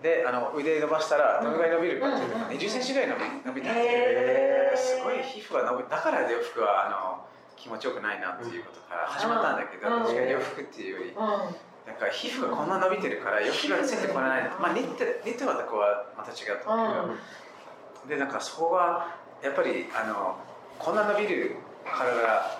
[0.00, 11.14] ん、であの腕伸ばしたらどのぐらい伸びるかっていうのが、20センチぐらい伸び伸びたってすごい皮膚が伸びだから洋服はあの気持ちよくないなっていうことから始まったんだけど、確かに洋服っていうより。
[11.88, 17.16] なんか皮膚がこんな伸びてるから洋服がついてこない、まあ、ニットニットはここはまた違うと思う
[18.04, 20.36] けど、でなんかそこはやっぱりあの
[20.78, 22.57] こんな伸びる体が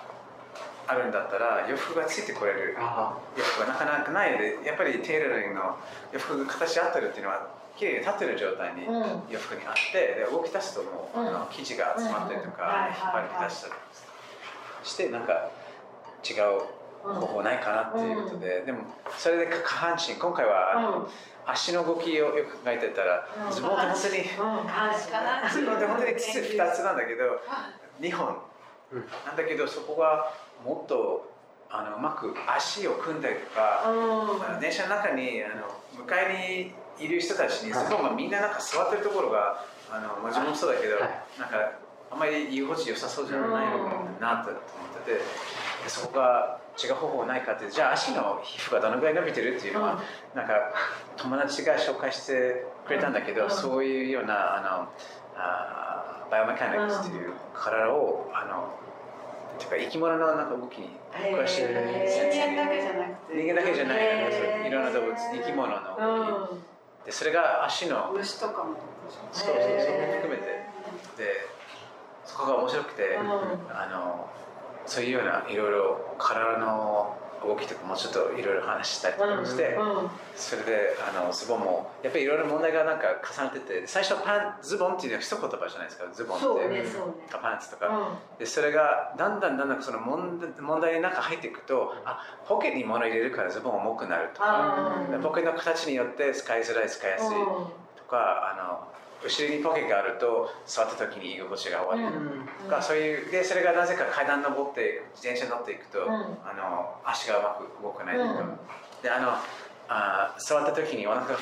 [0.89, 2.73] あるんだったら洋服がついてこれる。
[2.73, 5.77] 洋服がなかなかないのでやっぱりテーラリングの
[6.11, 8.85] 洋服が形合ってるっていうのは綺麗に立ってる状態に
[9.29, 13.73] 洋服にあってで動き出すともう、うん、あの生地が集まったりとか、引っ張り出したり
[14.83, 15.51] してなんか
[16.25, 16.65] 違う
[17.03, 18.79] 方法ないかなっていうことで、でも
[19.15, 21.09] それで下半身今回はあの、
[21.45, 24.23] 足の動きをよく考えてたら、ズボンって本当に、
[25.53, 27.39] ズボンって本当に筒2つなんだけど
[28.01, 28.49] 2本。
[29.25, 30.33] なんだけどそこが
[30.65, 31.29] もっと
[31.69, 41.71] あのうまく足を組んだりとか、うん、電車の中にあの迎えにいる人たちにズボンがみんななんか座ってるところがあの自分もそうだけど、はい、なんか
[42.11, 45.21] あんまり居心地良さそうじゃないのかなと思ってて
[45.87, 50.53] そこが違う方法ないかってじゃあ足の皮膚がどのぐらい伸びてるっていうのは、うん、なんか
[51.17, 54.89] 友達が紹介してくれたんだけど、うん、そういうようなあの
[55.35, 58.73] あバイオメカニクスっていう体をあの
[59.57, 61.81] ていうか生き物のなんか動きに詳しい人間
[62.63, 64.67] だけじゃなくて人間だけじゃない。
[64.67, 66.57] いろんな動物生き物の動
[67.03, 68.75] き、でそれが足の虫とかも
[69.33, 69.65] そうそうそう
[70.21, 70.43] 含めて。
[71.17, 71.47] で
[72.25, 73.23] そこが面白くて、あ
[73.91, 74.29] の
[74.85, 86.85] そういうようないろいろ体の動きとかもちょっといろいろ話したりとかして、うんうん、それであのズボンもやっぱりいろいろ問題がなんか重なってて最初はパンズボンっていうのは一言葉じゃないですかズボンって、ねね、
[87.29, 95.05] パンツとか、うん、でそれがだんだんだんだんその問題問題に中入っていくとあポケに物入れるからズボン重くなるとか。
[95.21, 102.05] ポケの形によって使いづらい使いやすいとかあの後ろにポケがあると座った時に居心地が悪い
[102.63, 108.57] とか、そういうでそれがなぜか階段登って自転車乗っていくと、あの足がうまく動かないとか、
[109.03, 109.33] であの
[109.89, 111.37] あ座った時にお腹が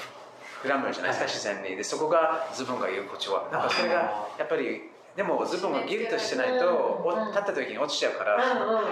[0.63, 1.75] 膨らむじゃないですか、自然に。
[1.75, 3.95] でそこがズボンが居心地はなんかそれが
[4.39, 7.01] やっぱりでもズボンがギュッとしてないと、
[7.33, 8.37] 立った時に落ちちゃうから、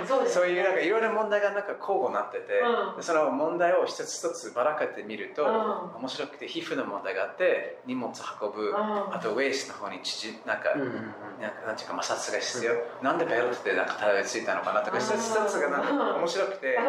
[0.05, 2.63] そういうなんかいろいろ問題がなんか交互になってて、
[2.99, 8.11] その問題を一つ一つばらかってみると、面白くて皮膚の問題があって荷物
[8.41, 12.73] 運ぶ、あとウェイスの方に縮なんか、なんていうか摩擦が必要、
[13.03, 16.79] なんでベルトでなんかたどり着いたのかなとか一つ一つがなんか面白くて、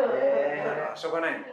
[0.95, 1.45] しょうがない。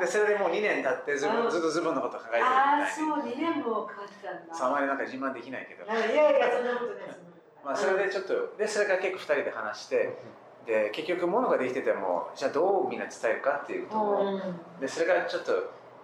[0.00, 2.84] でそれでもう2年経ってずっとズボンのこと考えてるみたいに。
[2.84, 4.66] あそう2年もかかってたんだ。
[4.66, 5.84] あまりなんか自慢できないけど。
[5.84, 6.77] いやいやそんなことない
[7.64, 10.16] まあそれでちょっとでそれから結構2人で話して
[10.66, 14.40] で結局物ができててもじゃあどうみんな伝えるかっていうと
[14.80, 15.52] でそれがちょっと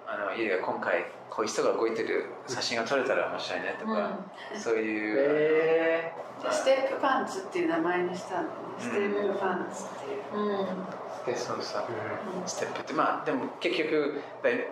[0.06, 4.20] あの家が今回こういう人が動いてる写真が撮れたら面白いねとか、
[4.54, 8.48] うん、そういう、えー、ステップパンツっていう名前にしたのね、
[8.78, 10.66] ステップパンツっていう、うん。
[11.26, 11.84] でそうそう、
[12.40, 14.20] うん、ステップってまあでも結局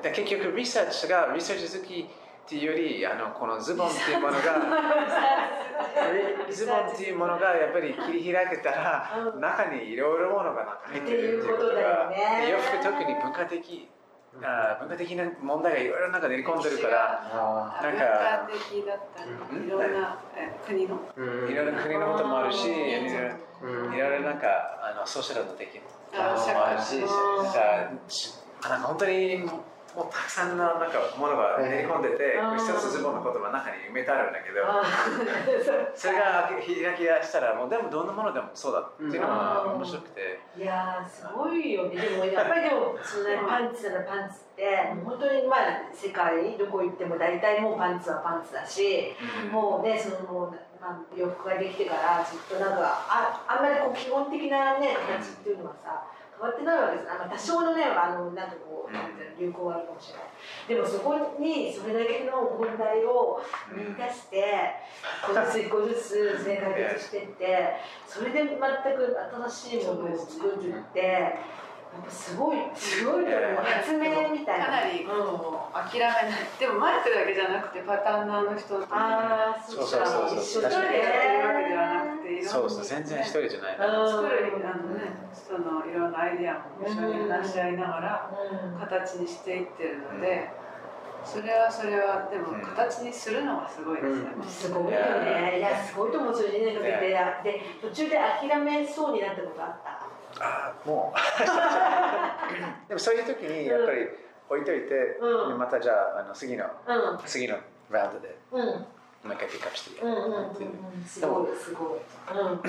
[0.02, 2.08] だ結局リサーチがリサーチ好き
[2.44, 4.40] っていうよりあのこのズボンっていうものが
[6.50, 13.88] ズボンっていうものがやっぱり切り開けたら、中にいろいろものが入ってるっていうことが、ね、洋服特に文化的
[14.40, 17.20] あ文化的な問題がいろいろなんか練り込んでるから
[17.82, 19.30] なんか文化的だったり
[19.66, 20.18] いろんな
[20.66, 20.98] 国の。
[21.48, 22.76] いろんな国のこともあるしいろ
[23.90, 24.46] いろなんか
[24.82, 25.82] あのソーシャルの的も
[26.14, 26.98] あるし
[28.62, 29.44] なんか本当に
[29.94, 34.64] もうたくさんのなんかものが練り込んでて、一つズボンの言葉の中に埋めてあるんだけど、
[35.94, 40.40] それが開き出したらもうでもどんなものでもそうだっていうのが面白くて。
[40.56, 42.00] いやすごいよね。
[42.00, 45.60] でもやっぱりでもそんなにパンツならパンツって本当にまあ
[45.92, 49.14] 世界どこ行っても大体もうパンツはパンツだし、
[49.50, 50.54] もうねそのもう。
[50.82, 56.02] まあ、洋服ができてからずっとなんかああんまりこう基本的なね形っていうのはさ、
[56.42, 57.08] 変わってないわけです。
[57.08, 60.26] あの多少のねあのなんかこう、流行はあるかもしれない。
[60.66, 63.40] でもそこにそれだけの問題を
[63.70, 64.74] 見出して
[65.22, 67.76] 1個ずつ一個ずつ、ね、解決してって
[68.08, 68.58] それで全く
[69.46, 71.38] 新しいものを作るって
[72.08, 74.66] すごいすごいと思う発明みたいな。
[74.66, 76.22] かなりこう諦めない。
[76.58, 82.84] でもマイクだけじゃなくてパタンナーの人とああそうそうそうそう一緒だ一人でやってるわけではなくていろんなそうそう。
[82.84, 84.08] 全然一人じゃない、うん。
[84.10, 88.30] 作るあのね人のいろんなアイデアも一緒に話し合いながら
[88.74, 88.80] うん。
[88.80, 90.50] 形にしていってるので、
[91.24, 94.30] それはそれはでも形にするのがすごいですね。
[94.48, 95.58] すごいよね。
[95.58, 96.34] いや、すごいと思う。
[96.34, 97.08] それでね、かけて、
[97.44, 100.01] で、途中で諦めそうになったことあった。
[100.40, 101.18] ああもう。
[102.88, 104.08] でもそういう時にやっぱり
[104.48, 105.48] 置いといて、うん。
[105.50, 107.56] でまたじゃああの次のうん、次の
[107.90, 110.08] ラウンドでうん、もう一回ピックアップしてう。
[110.08, 111.98] ん、うん、うんっていう、うん、すごい、すごい。
[112.38, 112.62] うん、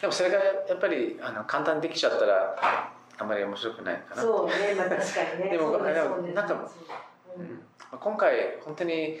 [0.00, 2.56] でもそれがやっぱりあの簡単にできちゃったら
[3.18, 5.50] あんまり面白くないかなそうね、まあ、確かにね。
[5.50, 7.48] でもそなんかそうね
[8.00, 9.20] 今回本当に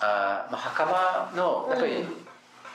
[0.00, 2.06] あ、まあ、墓場のやっぱり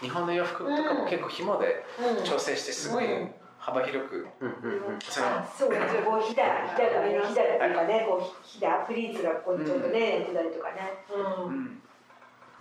[0.02, 3.32] 日本の洋服とかも結構紐でうん、うん、調整してすごいうん
[3.62, 5.00] 幅広く、うんうんうん。
[5.00, 11.06] そのあそうね、こうひだ、ひだがね、ひだっていうかね、こうひだ、プリーツがここにちょっとね、やってたりとかね。
[11.10, 11.46] う。
[11.46, 11.56] うん。
[11.66, 11.82] ん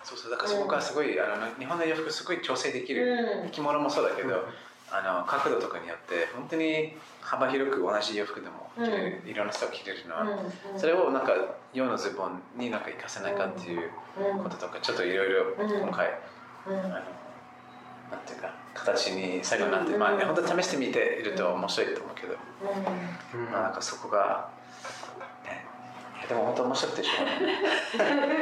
[0.04, 3.50] そうそうだからそこがすごい、あの日本の洋服すごい調整できる、うん。
[3.50, 4.44] 着物もそうだけど、
[4.92, 11.32] あの角度とかによって本当に幅広く同じ洋服でも着れる、いろんな人が着れるのは、うん、それをなんか
[11.72, 15.80] 洋のズボンになんか活かせないかっていううん、こととかちょっといろいろうん。
[15.80, 16.08] 今回、
[16.66, 17.02] うん、あの
[18.10, 22.36] なんていうか形に最後になって、まあね本当試してみていると面白いと思うけど、
[23.52, 24.50] まあなんかそこが
[25.44, 25.64] ね。
[26.18, 28.40] いやでも本当面白くてしょうがない。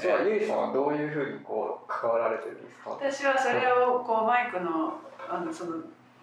[0.00, 5.76] そうはゆいさんはどういうふうにこう関わられてるんですか私はそれをこうマイクのあのその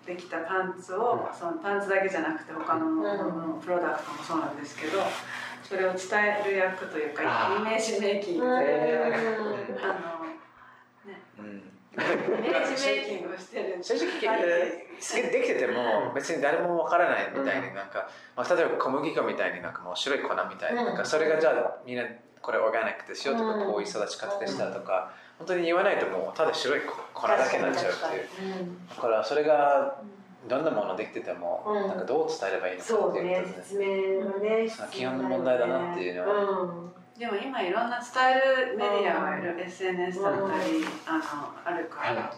[0.06, 5.00] できたパンツを、そのパンツだけじゃなくて他の,、うんプロダクトもそうなんですけど
[5.64, 6.04] それを伝
[6.46, 7.24] える役というか
[7.60, 9.02] イメージメイキングうんで、え
[9.82, 10.15] あの
[13.82, 14.04] 正
[15.18, 20.86] 直できてても別に誰もわからないみたいになんか、まあ、例えば小麦粉みたいになんかもう白い粉みたいに、うん。
[20.86, 22.04] なんかそれがじゃあみんな
[22.42, 26.82] これオーガニックですよとか、うんこういう育ち方でしたとか、本当に言わないともうただ白い
[27.14, 27.96] 粉だけになっちゃうっ
[28.36, 28.60] ていう。
[28.60, 28.88] うん。
[28.88, 30.00] だからそれが
[30.48, 31.88] どんなものできてても、うん。
[31.88, 36.62] なんかどう伝えればいいのかっていうことで、ね、基本の問題だなっていうのは。
[36.62, 41.24] うんでも今いろんな伝えるメディアがいる、SNS だったり、あの
[41.64, 42.34] あるから、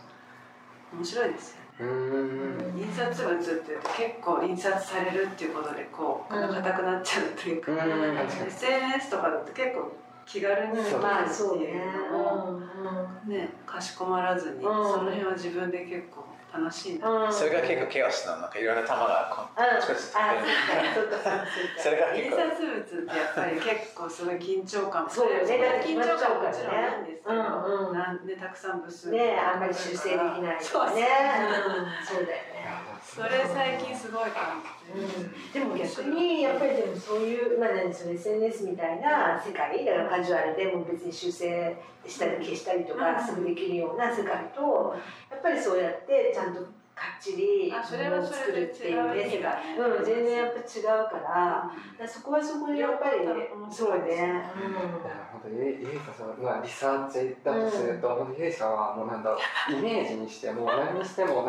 [0.94, 1.68] 面白いですよね。
[1.80, 2.80] うーん。
[2.80, 6.48] 印刷物って言うと結構印刷されるっていうことでこううん。
[6.54, 9.92] 硬くなっちゃうっていうか、SNS とかだと結構
[10.26, 12.62] 気軽にまあっていうのを
[13.26, 13.50] ね。
[13.66, 14.62] かしこまらずに、ん。
[14.62, 17.34] その辺は自分で結構楽しいな、うん。
[17.34, 18.38] それが結構ケオスの。
[18.38, 19.78] なんかいろんな玉がこううん。
[19.78, 21.46] あちこちあ飛んでるそうか。
[21.78, 25.84] そ れが結印構刷物ってやっぱり結構すごい緊張感そうよね。
[25.86, 27.94] 緊張感ももちろんないんですけど、うんうん。
[27.94, 31.08] なんでたくさん部数ねあんまり修正できない そうね
[32.06, 32.20] そう。
[32.20, 32.24] うん。
[32.24, 32.57] そうだよね
[33.08, 35.72] それ最近すごい感じて、うん。
[35.72, 43.26] でも逆にやっぱりでもそういう、まあ、何その SNS みたいな世界だからカジュアルでも別に修正したり消したりとかうん。
[43.26, 44.96] すぐできるような世界と
[45.32, 46.62] やっぱりそうやってちゃんと
[46.98, 53.18] かっちりを作るっていうねがねうん、全然やっぱ違うからだからそこはそこでやっぱり
[53.70, 54.44] そうね、
[55.38, 61.46] 本当にゆいゆいさんまあリサーチだとすると、本当にゆいさんはもうなんだろうイメージにしても何にしても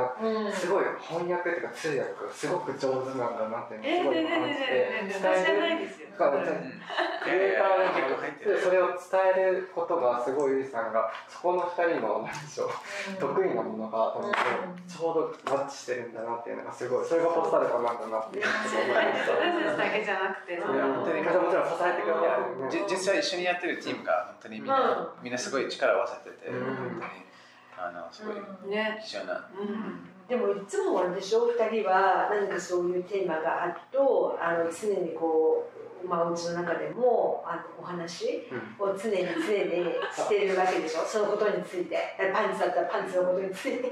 [0.53, 6.09] すごい翻訳っていうか通訳がすごく上手なんだなっていうえー、のをすごい感じてねね私じゃないですよ。
[6.19, 6.31] そう
[7.23, 8.99] クリエイターそれを伝
[9.37, 12.71] えることがすごいゆいさんがそこの二人の何でしょう
[13.21, 14.19] 得意なものが
[14.89, 18.83] ちょうどマッチしてるんだなっていうのがすごいそれがポスタルコなんだなってい私た
[19.75, 26.65] ちだけじゃなくて、もちろん支えてくれて実は一緒にやってるチームが本当にみんな、みんなすごい力を合わせてて、うん。
[26.65, 27.29] 本当に
[27.79, 28.35] あのすごい
[28.69, 38.47] ね、貴重な、うん、でもいつもあれでしょ？2人は何かそういうテーマがあるとあの常にこう、まあ、お家の中でもあのお話
[38.79, 41.05] を常に常にしてるわけでしょ？
[41.05, 41.97] そのことについて。
[42.33, 43.91] パンツだったらパンツのことについて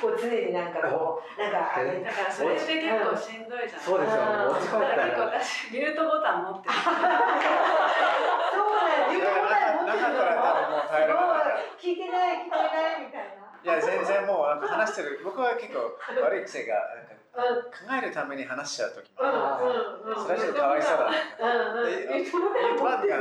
[0.00, 3.86] こう常になんかこうなんかあれだからそれって結構しんどいじゃない。
[3.86, 4.22] そうですよ。
[4.22, 5.04] うん落ち込んだから。
[5.04, 6.74] 結構私ミュートボタン持ってる。
[6.74, 7.10] そうな
[9.04, 12.64] いなかったら多分もう耐えられない聞いてない聞いてな
[12.96, 13.33] いみたいな。
[13.64, 16.74] いや全然もうなんか話してる僕は結構悪い癖が
[17.34, 21.10] なんか考えるために話しちゃう時それはちょっとかわいそうだな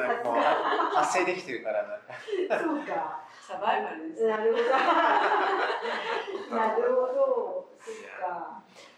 [0.08, 0.42] なんかもう
[0.94, 2.14] 発生できてるからなんか
[2.60, 3.24] そうか。
[3.46, 4.26] サバイバルです。
[4.26, 4.64] なるほど。
[6.56, 7.68] なるほど。
[7.78, 8.53] そっか。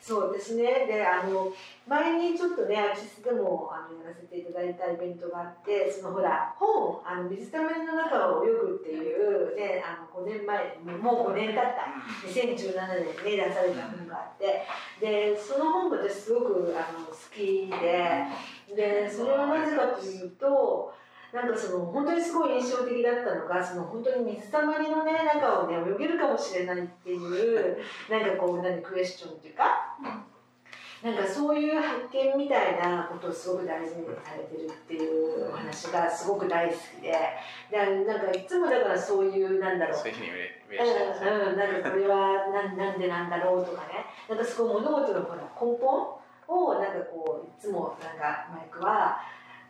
[0.06, 0.86] そうですね。
[0.86, 1.52] であの
[1.88, 11.90] 前にちょっとねアクシスでもあのやらせていただいたイベントがあってそのほら本あの水たまりの中を泳ぐっていうねあの5年前もう5年経った。
[12.30, 14.62] 2017年に出された本があって。
[15.02, 18.76] でその本が私すごくあの好きで。
[18.76, 20.94] でそれはなぜかというと
[21.36, 27.78] なんかその本当にすごい印象的だったのがその本当に水たまりのね中をね泳げるかもしれないっていう
[28.10, 29.98] なんかこう何クエスチョンっていうか
[31.04, 37.14] なんかそういう発見みたいなことをすごく大事にされてるっていうお話がすごく大好きで
[37.70, 39.98] でなんかいつもだからそういうなんだろう。
[39.98, 40.32] そういうふうに
[40.72, 41.58] 見らっしゃるん。
[41.58, 44.06] なんかこれはなんなんでなんだろうとかね。
[44.30, 46.16] なんかすごい物事のほら根本
[46.48, 49.20] をなんかこういつもなんかマイクは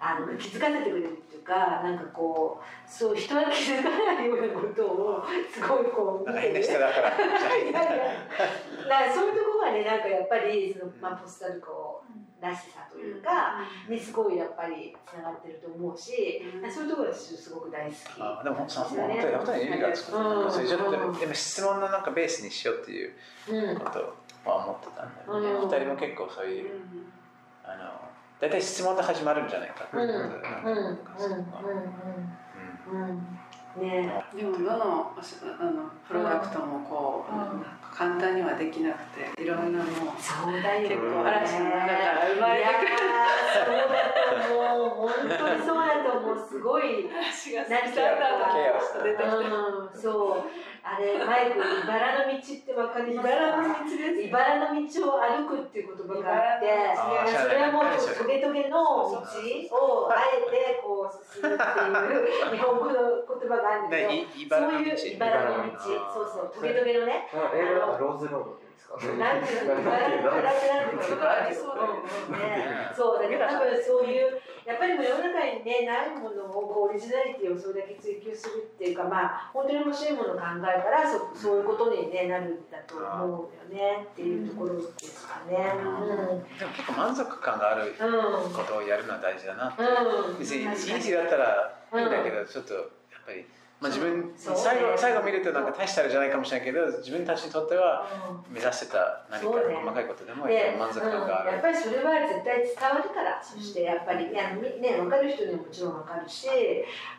[0.05, 7.17] あの気づかせてくれるっていうかなんかこうそう人は気づかないようなことをすごいこうなんか変な見てる人だから。
[7.17, 12.03] いやいやだからそういうところがねなんかやっぱりその、まあ、ポスタルコ
[12.39, 16.71] らしさというか、にすごいやっぱりつながってると思うし、うん。
[16.71, 17.97] そういうところがすごく大好き。
[18.19, 20.17] あでも本当に本当に意味がつく。
[20.17, 20.51] うん。
[20.51, 23.13] それちょっとうんでも質問のなんかベースにしようっていう
[23.49, 25.49] うんことは思ってたんだよね。
[25.49, 25.69] うん。
[25.69, 27.04] 二人も結構そういうあの
[28.39, 31.35] 大体質問で始まるんじゃないかってうんいうことでなんかうんなんかそうか
[32.93, 33.39] うんうんうん。
[33.81, 34.23] ね。
[34.35, 37.65] でもどのあのプロダクトもこう、うん
[37.95, 39.87] 簡単にはできなくていろんなもう
[40.19, 42.97] そうだよね結構嵐の中から生まれてくる。
[43.55, 46.47] そうだと思う本当にそうだと思う。
[46.49, 49.45] すごい 嵐が何スターターケア出てきて。
[49.47, 50.51] うんそう
[50.87, 53.33] あれマイク茨の道ってわかりますか？
[53.33, 56.69] 茨の道です茨の道を歩くっていう言葉があって
[57.41, 65.79] それはもうトゲトゲの道をあえてこう進むっていう日本語の言葉があるんだけどでいそういう茨の道。
[65.81, 68.99] そうそうトゲトゲのねローズロードですか？
[69.17, 71.99] なんていうのなんていうのそこありそうだよね。
[72.27, 85.73] うんうんねそうだけど多分そういうやっぱりもう世の中にねないものをこうオリジナリティをそれだけ追求するっていうかまあ本当に面白いものを考えたらそそういうことに、ね、なるんだと思うよねっていうところですかね。
[85.77, 86.57] うん。
[86.57, 89.83] でも結構満足感があるうんことをやるのは大事だなって。
[89.83, 92.83] うん、別にイー確かにジーだったらいいんだけど、ちょっとやっ
[93.25, 93.45] ぱり、
[93.81, 98.07] まあ、自分最後最後見るとなんか大したあれじゃないかもしれないけど自分たちにとっては
[98.47, 98.53] うん。
[98.55, 101.61] 目指してた何か細かいことでもで満足感があうん、やっる。
[101.61, 106.47] ぱりそれは絶対伝わるから、そしてやっぱりいやみね分かる人にはもちろん分かるし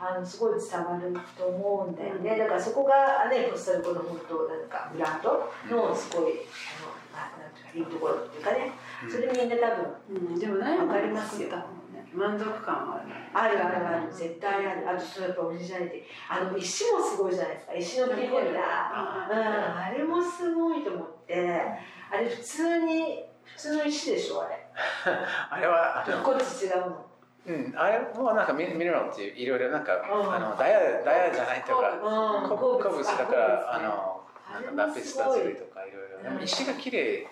[0.00, 8.72] あのすごい伝わると思うんだよね、だからそこがねポスタルコの本当なんかブランドのすごい、あのまあなんていうかいいところっていうかね。
[9.10, 11.48] それみんな多分うん、でも何もわかりますよ
[12.16, 13.12] 満足感はある。
[13.34, 14.12] あるあるある。
[14.12, 14.88] 絶対ある。
[14.88, 17.74] あとそのやっぱオリジナリティあの石もすごいじゃないですか。
[17.74, 18.62] 石のキーホルダー。
[18.62, 21.60] あうん、あれもすごいと思って。
[22.10, 24.66] あれ普通に普通の石でしょあれ。
[25.50, 27.06] あれは一個ずつ違うの
[27.46, 30.34] うん、あれもなんかミミネラルっていういろいろなんか、うん。
[30.34, 32.48] あのダイヤダイヤじゃないとかうん。
[32.48, 34.20] 鉱鉱物だからあの
[34.52, 37.28] あれなんかラピスタズリとかいろいろでうんも石が綺麗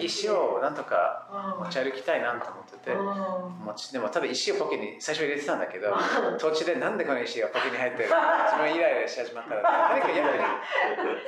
[0.00, 1.28] 石をなんとか
[1.58, 1.64] うん。
[1.64, 3.66] 持ち歩きたいなと思ってて、うん。
[3.66, 5.88] 持ちでも多分石をポケに最初入れてたんだけど
[6.32, 6.38] うん。
[6.38, 10.44] 途中でなんでこの石がポケに入って 自分イライラし始まったら何か役に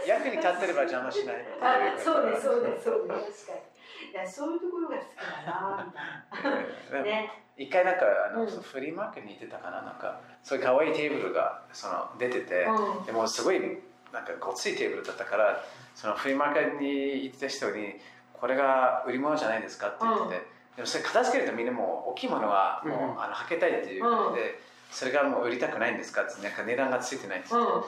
[0.09, 1.57] 役に立ってれば邪魔しないっていう。
[1.63, 4.13] あそうねそうねそうね確かに。
[4.13, 5.07] いやそういうところが好き
[5.45, 7.45] だなみたいでもなね。
[7.59, 8.49] 一回なんかあの、うん。
[8.49, 10.21] フリーマーケットに行ってたかななんか。
[10.43, 13.05] そういう可愛いテーブルがその出てて、うん。
[13.05, 13.83] でもすごい
[14.13, 17.95] なんかごついテーブルだったからそのフリーマーケットに行ってた人に
[18.33, 20.47] これが売り物じゃないですかって言ってて、
[20.77, 27.83] でもそれ片付けるとみんなもう大きいものはもう、うんあの履けたいっていうことで、それがもう売りたくないんですかってなんか値段がついてないって言って、うん。
[27.83, 27.85] い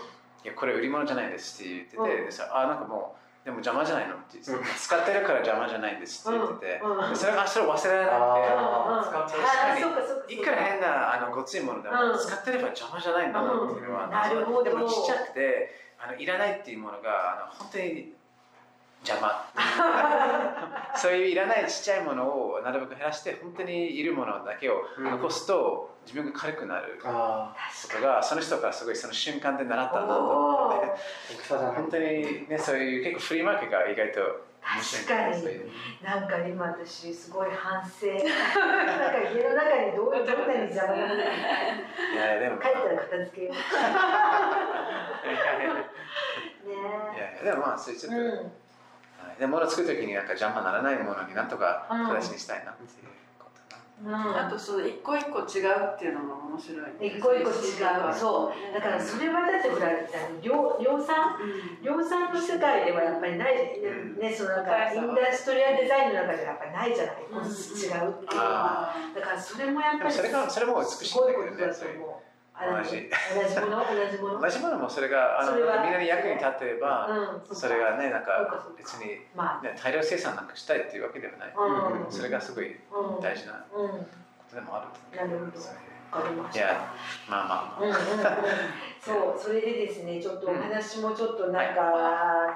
[0.49, 2.27] やこれ売り物じゃないですって言ってて、うん。
[2.27, 6.99] でさあなんかもうでも邪魔じゃないのって言って、使ってるから邪魔じゃないんですって言ってて、うん。
[6.99, 7.11] うん。
[7.11, 9.07] でそれがそれを忘れられなくて。
[9.07, 12.19] 使ってあるいくら変なあのごついものでも、うん。
[12.19, 14.11] 使ってれば邪魔じゃないんだなっていうのは、うん。
[14.11, 14.65] なるほど。
[14.65, 15.71] でもちっちゃくて
[16.03, 18.15] あのいらないっていうものがあの本当に
[19.07, 19.47] 邪魔。
[20.97, 25.11] そういういらないちっちゃいものをなるべく減らして本当にいるものだけをうん。
[25.11, 26.99] 残すと、自分が軽くなる。
[27.03, 27.55] こあ
[27.91, 31.55] とがその人からすごいその瞬間で習ったんだと思って。
[31.55, 34.21] 本当にねそういう結構フリーマーケットが意外と
[34.63, 35.43] 確かに。
[36.05, 38.07] なんか今私すごい反省。
[38.07, 42.59] なんか家の中にどうどんなに邪魔がないいやでも。
[42.61, 43.55] 帰ったら片付けよう。
[43.55, 43.57] い
[46.69, 46.75] ね
[47.19, 48.27] やいやでもまあそれちょっと、うん。
[48.29, 49.41] はい。
[49.41, 52.07] で物を作るときになんか邪魔ならないものになんとかうん。
[52.09, 52.89] 形にしたいなっていう。
[52.89, 53.11] こ
[54.07, 58.15] あとその一個一個違うっていうのも面白い、一個一個違う。
[58.15, 58.75] そう。
[58.75, 59.91] だからそれはだってほら
[60.41, 61.37] 量量産
[61.83, 63.55] 量産の世界ではやっぱりない
[64.19, 64.35] ね。
[64.35, 68.95] そのなんかインダストリアデザインの中ではやっぱりないじゃない個ずつ違うっていうのは。
[69.15, 71.73] だからそれもやっぱりそれがそれも美しいんだけどね
[72.61, 73.09] 同じ。
[73.09, 73.79] 同じもの？
[73.81, 74.41] 同じもの？
[74.43, 79.65] 同じものもそれがあのみんなに役に立ってれば、うんそれがねなんか別に、まあ。
[79.65, 82.13] ね、大量生産なんかしたいっていうわけではない、うん。
[82.13, 83.89] それがすごいうん大事なうん。
[83.89, 83.97] こ
[84.51, 84.87] とでもある
[85.19, 85.51] となるほど。
[86.11, 86.65] わかりました。
[86.65, 86.93] いや
[87.29, 87.85] まあまあ。
[87.85, 87.93] うん
[89.01, 91.81] そう それでですねちょっとお話もちょっとなんか、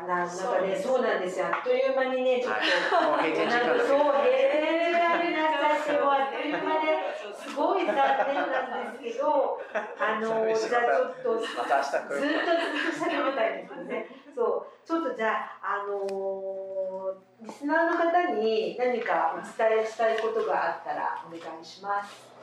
[0.07, 1.47] ななんかねそうなんですよ。
[1.47, 2.55] あっという間にねちょっ
[2.91, 6.85] と、はい、もう閉店時間 そう閉店になっちゃってもうあっという間で
[7.33, 9.61] すごい残念なんですけど
[10.01, 14.09] あの じゃあちょっとずっとまた明日来るずっと喋りたいんですね。
[14.35, 14.87] そう。
[14.87, 15.33] ちょっとじゃ
[15.63, 22.35] ああのリスナーの方に何かお伝えしたいことがあったらお願いします。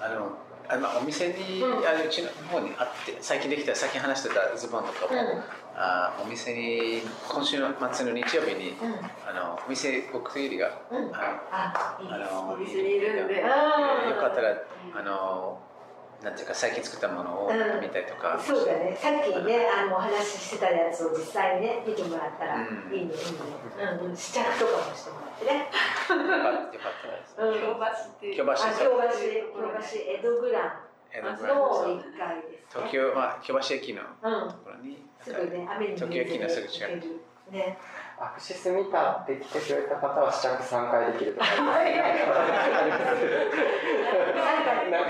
[0.00, 1.86] あのあのお店に、うん。
[1.86, 5.42] あのうちの方にあって最近できたさっき話してたズボンとかも、うん。
[5.76, 8.94] あお店に今週の末の日曜日にうん。
[9.28, 11.14] あのお店僕入りがうん。
[11.14, 13.40] ああのお店にいるんで。
[13.40, 13.46] よ
[14.08, 14.56] うんかったら
[14.94, 15.60] あの
[16.22, 17.80] なんていうか最近作ったものをうん。
[17.80, 23.12] 見たりとか、そうだね、さっきね、あのお話ししてたやつを実際にね、見てもらったらいいね、うんいいね。
[24.00, 25.52] うん、うん試着とかもしてもらってね。
[25.52, 27.36] よかったです。
[27.38, 28.36] うん、京橋っていう。
[28.36, 30.82] 京橋あ、京橋、京橋、江戸グラ
[31.20, 32.86] ンの一階です、ね。
[32.86, 37.52] 東京まあ京橋駅のうん、ところにすぐね、雨に東京駅のすぐ近く。
[37.52, 37.78] ね。
[38.18, 41.84] アクシス見たって来てくれた方は試着3回できるとかなんか、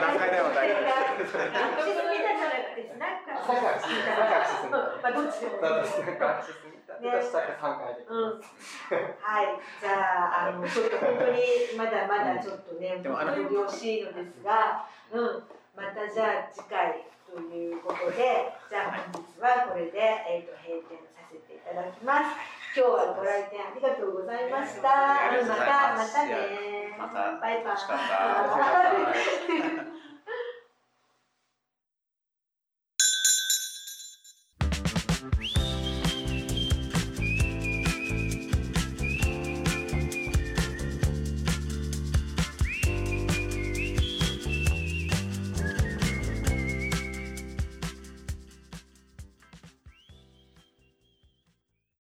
[0.00, 2.90] 何回でも大丈夫アクシス見たじゃなくて、
[5.02, 5.70] まあ、どっちでもた
[6.98, 8.42] で試着3回できるうん、
[9.22, 14.88] はい、じゃあ、あの、ちょっと本当にまだまだちょっとね、本当によろしいのですが。
[15.12, 15.42] うん、
[15.76, 22.65] またじゃあ、次回ということで、じゃあ、本日はこれで、えっ、と、閉店させていただきます。
[22.76, 25.32] 今日はご来店ありがとうございました。
[25.48, 26.92] また、またね。
[26.98, 27.74] またバイバイ。